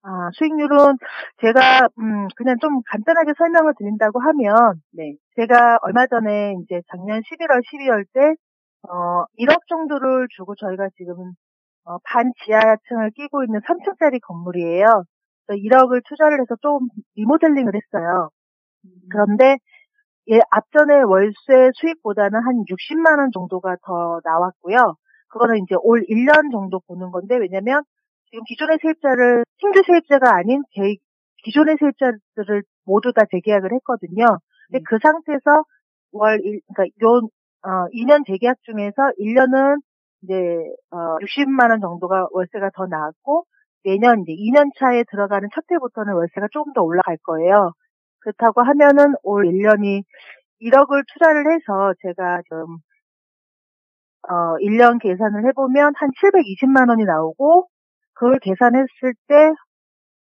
아, 0.07 0.29
수익률은 0.33 0.97
제가 1.41 1.89
음 1.97 2.27
그냥 2.35 2.57
좀 2.61 2.81
간단하게 2.85 3.33
설명을 3.37 3.73
드린다고 3.75 4.19
하면 4.19 4.79
네. 4.91 5.15
제가 5.35 5.79
얼마 5.81 6.05
전에 6.05 6.53
이제 6.61 6.81
작년 6.91 7.21
11월, 7.21 7.61
12월 7.65 8.05
때 8.13 8.35
어, 8.87 9.25
1억 9.39 9.65
정도를 9.67 10.27
주고 10.37 10.53
저희가 10.55 10.89
지금 10.97 11.33
어, 11.85 11.97
반 12.03 12.31
지하층을 12.45 13.11
끼고 13.15 13.43
있는 13.45 13.61
3층짜리 13.61 14.19
건물이에요. 14.21 15.05
그래서 15.47 15.59
1억을 15.63 16.01
투자를 16.07 16.39
해서 16.39 16.55
좀 16.61 16.87
리모델링을 17.15 17.73
했어요. 17.75 18.29
그런데 19.09 19.57
예, 20.29 20.39
앞전에 20.51 21.01
월세 21.01 21.71
수익보다는 21.75 22.41
한 22.43 22.63
60만 22.69 23.19
원 23.19 23.31
정도가 23.33 23.77
더 23.83 24.21
나왔고요. 24.23 24.95
그거는 25.29 25.57
이제 25.63 25.75
올 25.81 26.03
1년 26.07 26.51
정도 26.51 26.79
보는 26.87 27.11
건데 27.11 27.37
왜냐면 27.37 27.83
지금 28.35 28.43
기존의 28.49 28.79
세입자를 28.81 29.45
신규 29.61 29.81
세입자가 29.87 30.35
아닌 30.35 30.61
제 30.75 30.95
기존의 31.45 31.77
세입자들을 31.79 32.63
모두 32.83 33.13
다 33.13 33.23
재계약을 33.31 33.71
했거든요. 33.75 34.25
근데 34.67 34.79
음. 34.79 34.83
그 34.85 34.97
상태에서 35.01 35.63
월 36.11 36.41
일, 36.43 36.59
그러니까 36.67 36.83
요 37.01 37.29
어, 37.63 37.87
2년 37.93 38.27
재계약 38.27 38.57
중에서 38.63 39.13
1년은 39.19 39.79
이제 40.23 40.33
어, 40.91 41.15
60만 41.23 41.69
원 41.69 41.79
정도가 41.79 42.27
월세가 42.31 42.71
더 42.75 42.87
나왔고 42.87 43.45
내년 43.85 44.21
이제 44.21 44.33
2년 44.33 44.69
차에 44.77 45.05
들어가는 45.09 45.47
첫 45.55 45.63
해부터는 45.71 46.13
월세가 46.13 46.47
조금 46.51 46.73
더 46.73 46.81
올라갈 46.81 47.15
거예요. 47.23 47.71
그렇다고 48.19 48.63
하면은 48.63 49.15
올 49.23 49.45
1년이 49.45 50.03
1억을 50.61 51.03
투자를 51.13 51.53
해서 51.53 51.93
제가 52.01 52.41
좀 52.49 52.79
어, 54.27 54.57
1년 54.59 54.99
계산을 55.01 55.47
해보면 55.47 55.93
한 55.95 56.09
720만 56.09 56.89
원이 56.89 57.05
나오고 57.05 57.69
그걸 58.15 58.39
계산했을 58.39 59.13
때 59.27 59.51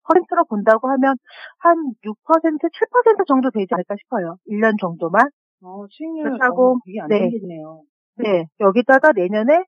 퍼센트로 0.04 0.46
본다고 0.46 0.90
하면 0.90 1.16
한 1.60 1.76
6%, 2.04 2.16
7% 2.60 3.28
정도 3.28 3.52
되지 3.52 3.68
않을까 3.72 3.96
싶어요. 4.00 4.38
1년 4.50 4.80
정도만. 4.80 5.30
어, 5.64 5.86
수익률 5.90 6.24
그렇다고, 6.24 6.74
어, 6.74 6.80
되게 6.86 7.00
네. 7.08 7.16
안정적이네요. 7.16 7.84
네. 8.18 8.46
여기다가 8.60 9.12
내년에 9.14 9.64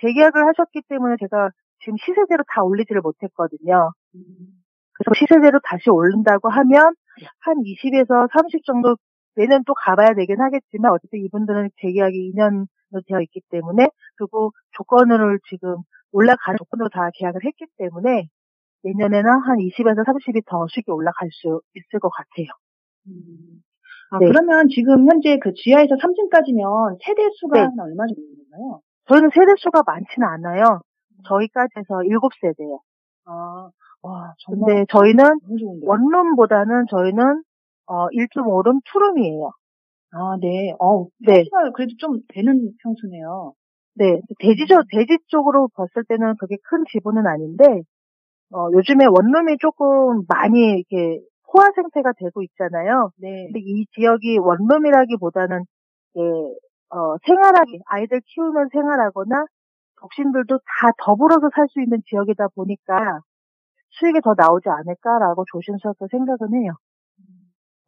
재계약을 0.00 0.46
하셨기 0.48 0.82
때문에 0.88 1.16
제가 1.20 1.50
지금 1.80 1.96
시세대로 2.04 2.44
다 2.54 2.62
올리지를 2.62 3.00
못했거든요. 3.00 3.92
그래서 4.92 5.18
시세대로 5.18 5.60
다시 5.64 5.88
오른다고 5.88 6.50
하면 6.50 6.94
한 7.40 7.56
20에서 7.56 8.28
30 8.32 8.64
정도 8.64 8.96
내년 9.34 9.64
또 9.64 9.74
가봐야 9.74 10.14
되긴 10.14 10.40
하겠지만 10.40 10.92
어쨌든 10.92 11.20
이분들은 11.20 11.70
재계약이 11.80 12.32
2년으로 12.34 12.66
되어 13.06 13.20
있기 13.22 13.40
때문에 13.50 13.88
그리고 14.16 14.52
조건을 14.72 15.38
지금 15.48 15.76
올라가는 16.12 16.56
조건으로 16.58 16.88
다 16.88 17.08
계약을 17.14 17.40
했기 17.44 17.66
때문에 17.78 18.26
내년에는 18.82 19.30
한 19.30 19.58
20에서 19.58 20.04
30이 20.06 20.42
더 20.46 20.66
쉽게 20.68 20.90
올라갈 20.92 21.28
수 21.32 21.60
있을 21.74 22.00
것 22.00 22.08
같아요. 22.10 22.46
아, 24.10 24.18
네. 24.18 24.26
그러면 24.26 24.68
지금 24.68 25.08
현재 25.08 25.38
그 25.38 25.52
지하에서 25.54 25.94
3층까지면 25.96 26.98
세대 27.04 27.28
수가 27.34 27.58
네. 27.58 27.60
한 27.64 27.78
얼마 27.78 28.06
정도 28.06 28.22
되나요? 28.50 28.80
저희는 29.06 29.30
세대 29.34 29.52
수가 29.58 29.82
많지는 29.86 30.26
않아요. 30.26 30.80
저희까지 31.26 31.74
해서 31.76 31.94
7세대예요. 31.94 32.78
아, 33.26 33.70
와, 34.02 34.34
정말 34.38 34.66
근데 34.66 34.86
저희는. 34.90 35.24
원룸보다는 35.84 36.86
저희는 36.90 37.42
어 37.86 38.06
1.5룸 38.08 38.80
투룸이에요. 38.90 39.50
아, 40.12 40.36
네. 40.40 40.72
어, 40.80 41.06
네. 41.20 41.34
평수가 41.44 41.70
그래도 41.74 41.92
좀 41.98 42.20
되는 42.28 42.72
평수네요. 42.82 43.54
네. 43.94 44.20
대지죠, 44.40 44.82
대지 44.90 45.18
쪽으로 45.28 45.68
봤을 45.74 46.04
때는 46.08 46.34
그게 46.38 46.56
큰 46.64 46.84
지분은 46.92 47.26
아닌데, 47.26 47.64
어, 48.52 48.68
요즘에 48.72 49.06
원룸이 49.06 49.58
조금 49.60 50.24
많이 50.28 50.80
이렇게 50.80 51.20
포화 51.52 51.70
생태가 51.74 52.12
되고 52.18 52.42
있잖아요. 52.42 53.10
네. 53.18 53.46
근데 53.46 53.60
이 53.60 53.86
지역이 53.94 54.38
원룸이라기보다는, 54.38 55.64
예, 56.18 56.20
어, 56.90 57.16
생활하기, 57.26 57.80
아이들 57.86 58.20
키우면 58.26 58.68
생활하거나, 58.72 59.46
독신들도 60.00 60.58
다 60.58 60.92
더불어서 61.04 61.50
살 61.54 61.68
수 61.68 61.80
있는 61.82 62.02
지역이다 62.08 62.48
보니까, 62.56 63.20
수익이 63.90 64.20
더 64.22 64.34
나오지 64.36 64.68
않을까라고 64.70 65.44
조심스럽게 65.52 66.06
생각은 66.12 66.54
해요. 66.62 66.72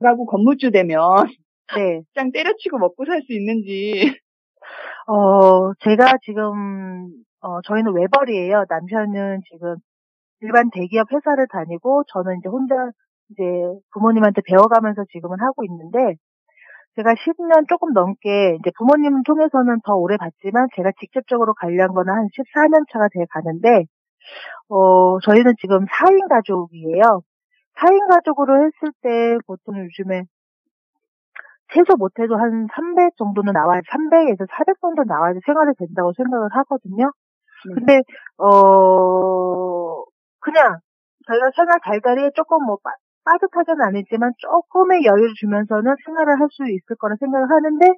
라고 0.01 0.27
건물주 0.27 0.71
되면 0.71 1.01
네. 1.77 2.03
그냥 2.15 2.33
때려치고 2.33 2.79
먹고 2.79 3.05
살 3.07 3.23
수 3.23 3.33
있는지. 3.33 3.93
어, 5.09 5.75
제가 5.85 6.19
지금, 6.25 7.11
어, 7.41 7.63
저희는 7.63 7.95
외벌이에요. 7.95 8.65
남편은 8.69 9.43
지금 9.53 9.77
일반 10.41 10.71
대기업 10.71 11.09
회사를 11.13 11.49
다니고, 11.49 12.05
저는 12.09 12.39
이제 12.41 12.49
혼자 12.49 12.75
이제 13.31 13.43
부모님한테 13.93 14.43
배워가면서 14.47 15.05
지금은 15.13 15.41
하고 15.41 15.65
있는데, 15.65 16.17
제가 16.97 17.15
10년 17.15 17.67
조금 17.69 17.93
넘게 17.95 18.57
이제 18.61 18.71
부모님 18.79 19.23
통해서는 19.25 19.81
더 19.85 19.95
오래 19.95 20.17
봤지만, 20.19 20.69
제가 20.77 20.93
직접적으로 21.01 21.55
관리한 21.55 21.91
거는 21.95 22.13
한 22.15 22.29
14년 22.35 22.85
차가 22.93 23.09
돼 23.13 23.27
가는데, 23.31 23.87
어, 24.69 25.19
저희는 25.21 25.55
지금 25.61 25.87
4인 25.87 26.29
가족이에요. 26.29 27.23
4인 27.77 28.09
가족으로 28.11 28.57
했을 28.67 28.93
때 29.03 29.39
보통 29.47 29.79
요즘에 29.79 30.25
최소 31.75 31.97
못해도 31.97 32.37
한 32.37 32.67
300 32.75 33.17
정도는 33.17 33.53
나와야 33.53 33.81
300에서 33.91 34.47
400 34.51 34.81
정도 34.81 35.05
나와야 35.05 35.35
생활이 35.47 35.73
된다고 35.79 36.13
생각을 36.17 36.49
하거든요. 36.53 37.11
네. 37.69 37.75
근데 37.75 38.03
어 38.39 40.05
그냥 40.41 40.79
저희가 41.27 41.51
생활 41.57 41.81
달달이 41.85 42.31
조금 42.35 42.65
뭐 42.67 42.79
빠, 42.83 42.91
빠듯하진 43.25 43.81
아니지만 43.83 44.33
조금의 44.39 45.05
여유를 45.05 45.35
주면서는 45.41 45.95
생활을 46.05 46.41
할 46.41 46.49
수 46.51 46.65
있을 46.69 46.97
거라 46.99 47.17
생각을 47.21 47.51
하는데 47.51 47.95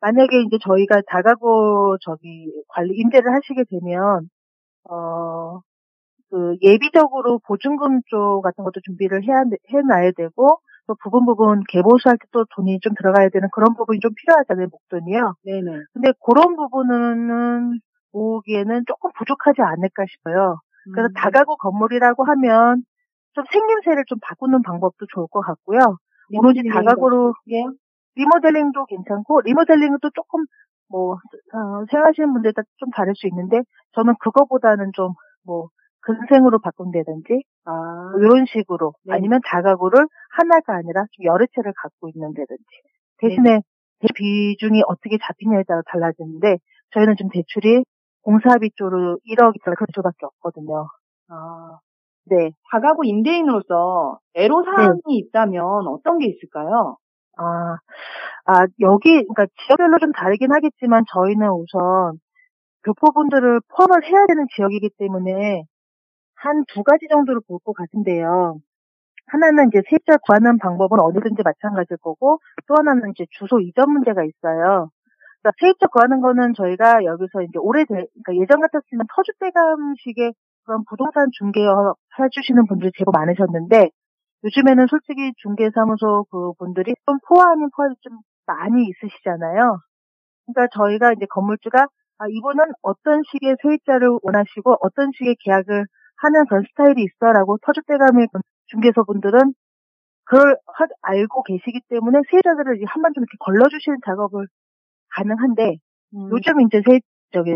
만약에 0.00 0.40
이제 0.42 0.58
저희가 0.62 1.02
다가구 1.08 1.96
저기 2.02 2.50
관리 2.68 2.94
임대를 2.96 3.32
하시게 3.34 3.64
되면 3.70 4.28
어 4.90 5.60
그 6.30 6.56
예비적으로 6.62 7.40
보증금 7.46 8.00
쪽 8.08 8.42
같은 8.42 8.64
것도 8.64 8.80
준비를 8.84 9.22
해야 9.24 9.44
해놔야 9.72 10.12
되고 10.16 10.60
또 10.86 10.96
부분 11.02 11.26
부분 11.26 11.62
개보수할 11.68 12.18
때 12.18 12.26
또 12.32 12.44
돈이 12.56 12.80
좀 12.80 12.94
들어가야 12.94 13.28
되는 13.30 13.48
그런 13.52 13.74
부분이 13.74 14.00
좀 14.00 14.12
필요하잖아요 14.14 14.68
목돈이요. 14.70 15.34
네네. 15.44 15.82
근데 15.92 16.12
그런 16.24 16.56
부분은 16.56 17.80
모으기에는 18.12 18.84
조금 18.86 19.10
부족하지 19.18 19.62
않을까 19.62 20.04
싶어요. 20.08 20.60
그래서 20.92 21.08
음. 21.08 21.14
다가구 21.14 21.56
건물이라고 21.56 22.24
하면 22.24 22.82
좀 23.34 23.44
생김새를 23.50 24.04
좀 24.08 24.18
바꾸는 24.22 24.62
방법도 24.62 25.06
좋을 25.14 25.26
것 25.30 25.40
같고요. 25.40 25.98
오로지 26.34 26.62
다가구로 26.72 27.34
예. 27.52 27.64
리모델링도 28.16 28.86
괜찮고 28.86 29.42
리모델링은 29.42 29.98
또 30.02 30.10
조금 30.14 30.44
뭐 30.88 31.14
어, 31.14 31.84
생각하시는 31.90 32.32
분들에 32.32 32.52
따라 32.52 32.64
좀 32.78 32.90
다를 32.90 33.14
수 33.16 33.26
있는데 33.28 33.62
저는 33.94 34.14
그거보다는 34.20 34.92
좀 34.94 35.14
뭐 35.44 35.68
근생으로 36.02 36.58
바꾼다든지 36.60 37.42
아, 37.64 37.72
뭐 38.12 38.20
이런 38.20 38.46
식으로 38.46 38.94
네. 39.04 39.14
아니면 39.14 39.40
다가구를 39.44 40.06
하나가 40.30 40.74
아니라 40.74 41.04
좀 41.12 41.24
여러 41.24 41.44
채를 41.54 41.72
갖고 41.76 42.08
있는다든지 42.08 42.64
대신에 43.18 43.60
대 44.00 44.08
비중이 44.14 44.82
어떻게 44.86 45.18
잡히냐에 45.22 45.62
따라 45.64 45.82
달라지는데 45.86 46.58
저희는 46.92 47.16
좀 47.16 47.28
대출이 47.28 47.84
공사비 48.22 48.70
쪽으로 48.76 49.18
1억이 49.26 49.60
그런 49.62 49.76
쪽밖에 49.92 50.26
없거든요. 50.26 50.86
아, 51.28 51.78
네. 52.26 52.50
다가구 52.70 53.04
임대인으로서 53.04 54.18
애로사항이 54.34 55.00
있다면 55.08 55.62
어떤 55.88 56.18
게 56.18 56.26
있을까요? 56.26 56.96
아, 57.36 57.76
아, 58.44 58.66
여기, 58.80 59.08
그러니까 59.10 59.46
지역별로 59.66 59.98
좀 59.98 60.12
다르긴 60.12 60.52
하겠지만 60.52 61.04
저희는 61.12 61.48
우선 61.50 62.18
교포분들을 62.84 63.60
포함을 63.68 64.04
해야 64.04 64.26
되는 64.26 64.46
지역이기 64.54 64.90
때문에 64.98 65.64
한 66.42 66.64
두 66.68 66.82
가지 66.82 67.06
정도를 67.08 67.40
볼것 67.46 67.74
같은데요. 67.76 68.58
하나는 69.28 69.68
이제 69.68 69.82
세입자 69.88 70.18
구하는 70.18 70.58
방법은 70.58 70.98
어디든지 71.00 71.42
마찬가지일 71.44 71.98
거고 71.98 72.40
또 72.66 72.74
하나는 72.76 73.10
이제 73.12 73.26
주소 73.38 73.60
이전 73.60 73.92
문제가 73.92 74.24
있어요. 74.24 74.90
그러니까 75.42 75.52
세입자 75.60 75.86
구하는 75.88 76.20
거는 76.20 76.54
저희가 76.54 77.04
여기서 77.04 77.42
이제 77.42 77.58
오래돼, 77.58 77.86
그러니까 77.88 78.42
예전 78.42 78.60
같았으면 78.60 79.06
터줏대감식의 79.14 80.34
그런 80.64 80.84
부동산 80.88 81.28
중개업 81.38 81.96
해주시는 82.18 82.66
분들이 82.66 82.90
제법 82.98 83.12
많으셨는데 83.14 83.90
요즘에는 84.44 84.86
솔직히 84.88 85.32
중개사무소 85.38 86.26
그 86.30 86.52
분들이 86.58 86.94
좀 87.06 87.18
포화 87.28 87.52
아닌 87.52 87.68
포화도 87.76 87.94
좀 88.02 88.18
많이 88.46 88.84
있으시잖아요. 88.88 89.78
그러니까 90.46 90.68
저희가 90.76 91.12
이제 91.12 91.26
건물주가 91.30 91.86
아, 92.18 92.26
이분은 92.28 92.64
어떤 92.82 93.22
식의 93.30 93.56
세입자를 93.62 94.08
원하시고 94.22 94.76
어떤 94.82 95.10
식의 95.16 95.36
계약을 95.44 95.86
하는 96.20 96.46
그런 96.48 96.64
스타일이 96.70 97.04
있어라고 97.04 97.58
터줏대감의 97.58 98.28
그 98.32 98.40
중개소 98.68 99.04
분들은 99.06 99.54
그걸 100.24 100.56
하- 100.66 100.86
알고 101.02 101.42
계시기 101.44 101.80
때문에 101.88 102.20
세입자들을 102.30 102.76
이제 102.76 102.84
한번 102.88 103.12
좀 103.14 103.24
이렇게 103.24 103.36
걸러주시는 103.40 103.98
작업을 104.06 104.46
가능한데 105.10 105.76
음. 106.14 106.30
요즘 106.32 106.60
이제 106.62 106.82
세 106.88 107.00
저기 107.32 107.52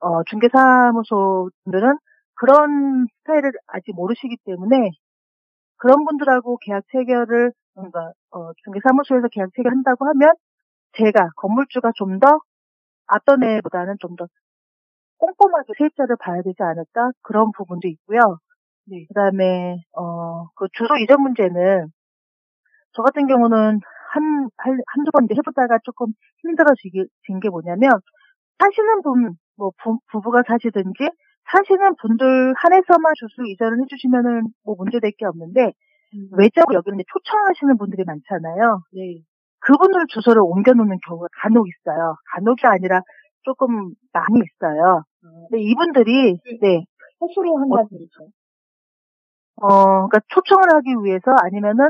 어 0.00 0.22
중개사무소 0.24 1.50
분들은 1.64 1.98
그런 2.34 3.06
스타일을 3.22 3.52
아직 3.68 3.94
모르시기 3.94 4.36
때문에 4.44 4.90
그런 5.76 6.04
분들하고 6.04 6.58
계약 6.58 6.84
체결을 6.92 7.52
뭔가 7.74 8.12
어 8.30 8.52
중개사무소에서 8.64 9.28
계약 9.32 9.50
체결한다고 9.56 10.06
하면 10.08 10.34
제가 10.98 11.30
건물주가 11.36 11.92
좀 11.96 12.18
더 12.20 12.40
앞던 13.06 13.42
해보다는 13.44 13.96
좀 14.00 14.16
더 14.16 14.26
꼼꼼하게 15.18 15.72
세입자를 15.78 16.16
봐야 16.20 16.42
되지 16.42 16.56
않을까 16.62 17.10
그런 17.22 17.50
부분도 17.56 17.88
있고요. 17.88 18.38
네. 18.86 19.04
그다음에 19.08 19.82
어그 19.92 20.68
주소 20.72 20.96
이전 20.96 21.22
문제는 21.22 21.88
저 22.92 23.02
같은 23.02 23.26
경우는 23.26 23.80
한, 24.10 24.48
한, 24.56 24.78
한두 24.86 25.10
번 25.12 25.24
이제 25.24 25.34
해보다가 25.36 25.78
조금 25.84 26.08
힘들어진 26.42 26.90
게 27.40 27.48
뭐냐면, 27.50 27.92
사시는 28.58 29.02
분, 29.02 29.34
뭐, 29.56 29.70
부, 29.82 29.98
부부가 30.10 30.42
사시든지, 30.46 31.10
사시는 31.52 31.96
분들 32.00 32.54
한해서만 32.56 33.12
주소 33.16 33.44
이전을 33.44 33.82
해주시면은 33.82 34.48
뭐 34.64 34.74
문제될 34.78 35.12
게 35.18 35.26
없는데, 35.26 35.72
외적으로 36.32 36.76
여기는 36.76 36.98
초청하시는 37.06 37.76
분들이 37.76 38.02
많잖아요. 38.04 38.80
네. 38.92 39.20
그분들 39.60 40.06
주소를 40.08 40.40
옮겨놓는 40.42 40.98
경우가 41.06 41.26
간혹 41.42 41.66
있어요. 41.68 42.16
간혹이 42.32 42.66
아니라 42.66 43.02
조금 43.42 43.92
많이 44.12 44.40
있어요. 44.40 45.04
근데 45.50 45.62
이분들이, 45.62 46.38
네, 46.60 46.84
허수로 47.20 47.56
한다는 47.58 47.88
거죠. 47.90 48.28
어, 49.60 49.68
그러니까 50.08 50.20
초청을 50.28 50.64
하기 50.76 50.90
위해서 51.04 51.32
아니면은 51.42 51.88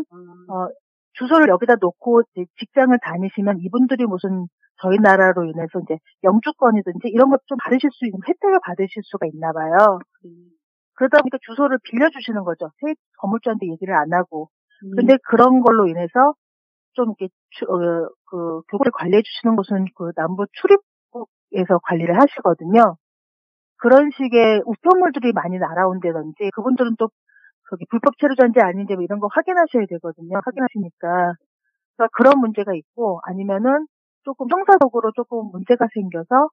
어, 0.49 0.69
주소를 1.15 1.49
여기다 1.49 1.77
놓고 1.81 2.23
직장을 2.59 2.97
다니시면 3.03 3.59
이분들이 3.61 4.07
무슨 4.07 4.47
저희 4.81 4.97
나라로 4.99 5.45
인해서 5.45 5.81
이제 5.83 5.99
영주권이든지 6.23 7.09
이런 7.09 7.31
것 7.31 7.41
좀 7.47 7.59
받으실 7.59 7.91
수 7.93 8.07
있는 8.07 8.21
혜택을 8.27 8.61
받으실 8.65 9.03
수가 9.05 9.27
있나 9.27 9.53
봐요. 9.53 9.99
그러다 10.95 11.19
보니까 11.23 11.39
주소를 11.43 11.79
빌려주시는 11.85 12.45
거죠. 12.45 12.71
세 12.81 12.95
건물주한테 13.19 13.67
얘기를 13.69 13.95
안 13.95 14.13
하고. 14.13 14.49
음. 14.85 14.91
근데 14.97 15.17
그런 15.29 15.61
걸로 15.61 15.89
인해서 15.89 16.35
좀 16.95 17.15
이렇게 17.19 17.29
추- 17.51 17.65
어, 17.67 18.09
그 18.27 18.63
교구를 18.71 18.93
관리해 18.93 19.23
주시는 19.23 19.57
곳은 19.57 19.87
그 19.97 20.13
남부 20.17 20.47
출입국에서 20.53 21.79
관리를 21.85 22.21
하시거든요. 22.21 22.97
그런 23.79 24.11
식의 24.17 24.63
우편물들이 24.67 25.33
많이 25.33 25.59
날아온다든지 25.59 26.51
그분들은 26.55 26.97
또 26.99 27.11
거기 27.71 27.87
불법 27.91 28.19
체류자인지 28.19 28.61
아닌지 28.61 28.95
뭐 28.95 29.05
이런 29.05 29.21
거 29.21 29.29
확인하셔야 29.33 29.87
되거든요. 29.91 30.41
확인하시니까 30.45 31.35
그러니까 31.97 32.09
그런 32.17 32.41
문제가 32.41 32.75
있고 32.75 33.21
아니면은 33.25 33.87
조금 34.25 34.49
형사적으로 34.51 35.13
조금 35.17 35.51
문제가 35.53 35.87
생겨서 35.95 36.51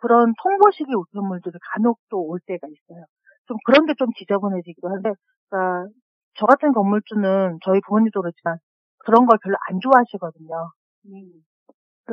그런 0.00 0.34
통보식의 0.42 0.94
우편물들이 0.94 1.54
간혹 1.74 1.98
또 2.10 2.20
올 2.26 2.40
때가 2.46 2.66
있어요. 2.68 3.04
좀 3.46 3.56
그런 3.66 3.86
게 3.86 3.94
좀 3.98 4.08
지저분해지기도 4.18 4.88
한데, 4.90 5.12
그러니까 5.50 5.88
저 6.34 6.46
같은 6.46 6.72
건물주는 6.72 7.58
저희 7.64 7.80
부모님도 7.86 8.22
그렇지만 8.22 8.58
그런 8.98 9.26
걸 9.26 9.38
별로 9.42 9.56
안 9.70 9.80
좋아하시거든요. 9.80 10.72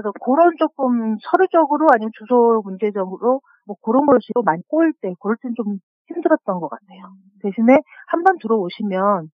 그래서 0.01 0.11
그런 0.23 0.55
조금 0.57 1.17
서류적으로 1.21 1.87
아니면 1.93 2.11
주소 2.17 2.61
문제적으로 2.63 3.41
뭐 3.65 3.75
그런 3.81 4.05
것이 4.05 4.31
또 4.33 4.41
많이 4.43 4.61
꼬일 4.67 4.93
때, 5.01 5.13
그럴 5.21 5.35
땐 5.41 5.53
좀 5.55 5.79
힘들었던 6.07 6.59
것 6.59 6.69
같아요. 6.69 7.13
대신에 7.43 7.77
한 8.07 8.23
번 8.23 8.37
들어오시면 8.39 9.29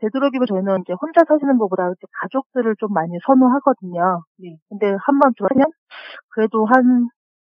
되도록이면 0.00 0.46
저희는 0.46 0.80
이제 0.82 0.94
혼자 1.00 1.22
사시는 1.28 1.58
것보다 1.58 1.90
이제 1.90 2.06
가족들을 2.22 2.76
좀 2.78 2.92
많이 2.94 3.12
선호하거든요. 3.26 4.24
네. 4.38 4.56
근데 4.68 4.86
한 5.00 5.18
번 5.20 5.32
들어오면 5.36 5.66
그래도 6.30 6.66
한 6.66 7.08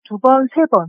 두 0.06 0.20
번, 0.20 0.48
세 0.56 0.62
번. 0.72 0.88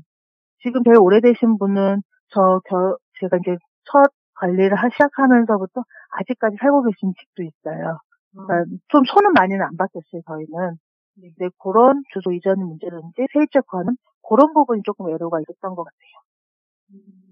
지금 0.63 0.83
제일 0.85 0.99
오래되신 0.99 1.59
분은 1.59 2.03
저, 2.31 2.61
겨, 2.67 2.97
제가 3.21 3.39
이제 3.39 3.57
첫 3.85 4.05
관리를 4.35 4.77
하- 4.77 4.89
시작하면서부터 4.91 5.83
아직까지 6.11 6.57
살고 6.61 6.83
계신 6.85 7.15
집도 7.19 7.43
있어요. 7.45 7.99
그러니까 8.47 8.71
좀 8.89 9.03
손은 9.07 9.33
많이는 9.35 9.63
안 9.65 9.77
바뀌었어요, 9.77 10.23
저희는. 10.27 10.77
근데 11.17 11.49
그런 11.59 12.03
주소 12.13 12.33
이전 12.33 12.59
문제라든지 12.59 13.27
세입자 13.33 13.63
권은 13.63 13.97
그런 14.29 14.53
부분이 14.53 14.83
조금 14.85 15.09
애로가 15.09 15.41
있었던 15.41 15.75
것 15.75 15.85
같아요. 15.85 16.27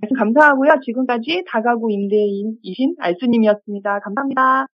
말씀 0.01 0.16
감사하고요. 0.16 0.81
지금까지 0.85 1.44
다가구 1.49 1.90
임대인이신 1.90 2.97
알수님이었습니다. 2.99 4.01
감사합니다. 4.01 4.66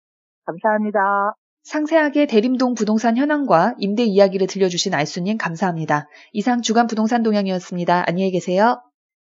감사합니다. 0.46 1.34
상세하게 1.62 2.26
대림동 2.26 2.74
부동산 2.74 3.16
현황과 3.16 3.74
임대 3.78 4.02
이야기를 4.04 4.46
들려주신 4.46 4.94
알수님 4.94 5.36
감사합니다. 5.36 6.08
이상 6.32 6.62
주간 6.62 6.86
부동산 6.86 7.22
동향이었습니다. 7.22 8.04
안녕히 8.06 8.30
계세요. 8.30 8.80